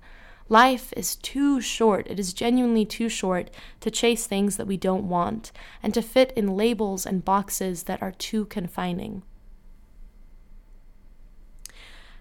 Life 0.49 0.93
is 0.97 1.17
too 1.17 1.61
short, 1.61 2.07
it 2.09 2.21
is 2.21 2.33
genuinely 2.33 2.85
too 2.85 3.09
short 3.09 3.51
to 3.81 3.91
chase 3.91 4.25
things 4.25 4.57
that 4.57 4.69
we 4.69 4.77
don't 4.77 5.09
want 5.09 5.51
and 5.83 5.93
to 5.95 6.01
fit 6.01 6.33
in 6.37 6.57
labels 6.57 7.05
and 7.05 7.25
boxes 7.25 7.83
that 7.83 8.01
are 8.01 8.13
too 8.13 8.45
confining. 8.45 9.25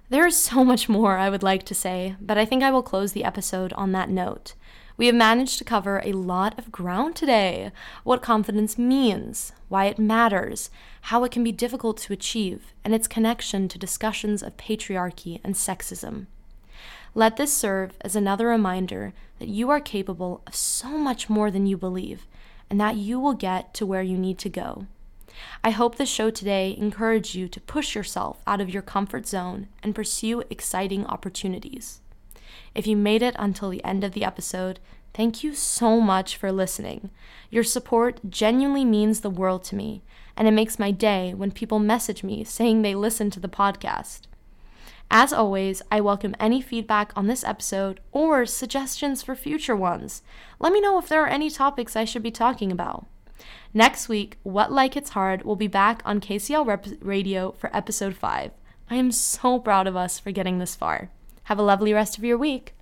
There 0.10 0.26
is 0.26 0.36
so 0.36 0.64
much 0.64 0.90
more 0.90 1.20
I 1.20 1.30
would 1.30 1.44
like 1.44 1.62
to 1.66 1.76
say, 1.76 2.16
but 2.20 2.40
I 2.40 2.46
think 2.46 2.64
I 2.64 2.72
will 2.72 2.82
close 2.82 3.12
the 3.12 3.24
episode 3.24 3.72
on 3.74 3.92
that 3.92 4.10
note. 4.10 4.56
We 4.98 5.06
have 5.06 5.14
managed 5.14 5.60
to 5.60 5.64
cover 5.64 6.02
a 6.04 6.14
lot 6.14 6.58
of 6.58 6.72
ground 6.72 7.16
today 7.16 7.72
what 8.04 8.24
confidence 8.24 8.80
means, 8.80 9.52
why 9.70 9.86
it 9.86 10.00
matters, 10.00 10.72
how 11.08 11.24
it 11.24 11.32
can 11.32 11.42
be 11.42 11.54
difficult 11.54 11.98
to 11.98 12.12
achieve, 12.12 12.74
and 12.84 12.94
its 12.94 13.08
connection 13.08 13.70
to 13.70 13.80
discussions 13.80 14.44
of 14.44 14.58
patriarchy 14.58 15.40
and 15.42 15.56
sexism. 15.56 16.26
Let 17.16 17.38
this 17.38 17.54
serve 17.54 17.98
as 18.02 18.14
another 18.14 18.48
reminder 18.48 19.14
that 19.40 19.48
you 19.48 19.70
are 19.70 19.80
capable 19.80 20.42
of 20.46 20.54
so 20.54 20.90
much 20.98 21.30
more 21.30 21.50
than 21.50 21.66
you 21.66 21.78
believe, 21.78 22.28
and 22.70 22.78
that 22.82 22.98
you 22.98 23.22
will 23.22 23.36
get 23.36 23.74
to 23.76 23.86
where 23.86 24.02
you 24.02 24.18
need 24.18 24.38
to 24.40 24.50
go. 24.50 24.86
I 25.64 25.70
hope 25.70 25.96
this 25.96 26.10
show 26.10 26.30
today 26.30 26.76
encouraged 26.78 27.36
you 27.36 27.48
to 27.48 27.62
push 27.62 27.96
yourself 27.96 28.42
out 28.46 28.60
of 28.60 28.70
your 28.70 28.82
comfort 28.82 29.26
zone 29.26 29.70
and 29.82 29.96
pursue 29.96 30.44
exciting 30.50 31.06
opportunities. 31.06 32.02
If 32.76 32.86
you 32.86 32.98
made 32.98 33.22
it 33.22 33.36
until 33.40 33.70
the 33.70 33.84
end 33.86 34.04
of 34.04 34.12
the 34.12 34.26
episode, 34.26 34.82
thank 35.14 35.42
you 35.42 35.56
so 35.56 36.02
much 36.02 36.36
for 36.36 36.52
listening. 36.52 37.12
Your 37.50 37.64
support 37.64 38.20
genuinely 38.30 38.84
means 38.84 39.22
the 39.22 39.30
world 39.30 39.64
to 39.66 39.76
me, 39.78 40.02
and 40.38 40.48
it 40.48 40.52
makes 40.52 40.80
my 40.80 40.92
day 40.92 41.34
when 41.34 41.52
people 41.52 41.80
message 41.80 42.24
me 42.24 42.44
saying 42.44 42.82
they 42.82 42.96
listen 42.96 43.30
to 43.32 43.40
the 43.40 43.50
podcast. 43.50 44.22
As 45.10 45.34
always, 45.34 45.82
I 45.92 46.02
welcome 46.02 46.36
any 46.40 46.62
feedback 46.62 47.12
on 47.16 47.28
this 47.28 47.44
episode 47.44 48.00
or 48.12 48.46
suggestions 48.46 49.24
for 49.24 49.36
future 49.36 49.76
ones. 49.76 50.22
Let 50.60 50.74
me 50.74 50.82
know 50.82 51.00
if 51.00 51.08
there 51.08 51.24
are 51.24 51.28
any 51.28 51.50
topics 51.50 51.96
I 51.96 52.06
should 52.06 52.24
be 52.24 52.32
talking 52.32 52.72
about. 52.72 53.06
Next 53.74 54.10
week, 54.10 54.38
What 54.44 54.72
Like 54.72 54.96
It's 54.96 55.12
Hard 55.12 55.44
will 55.44 55.56
be 55.56 55.68
back 55.68 56.02
on 56.06 56.22
KCL 56.22 56.66
Rep- 56.66 56.88
Radio 57.02 57.52
for 57.54 57.76
episode 57.76 58.16
5. 58.16 58.52
I 58.90 58.96
am 58.96 59.12
so 59.12 59.60
proud 59.60 59.88
of 59.88 59.96
us 59.96 60.20
for 60.20 60.32
getting 60.32 60.60
this 60.60 60.76
far. 60.76 61.10
Have 61.44 61.60
a 61.60 61.64
lovely 61.64 61.94
rest 61.94 62.18
of 62.18 62.24
your 62.24 62.38
week. 62.38 62.74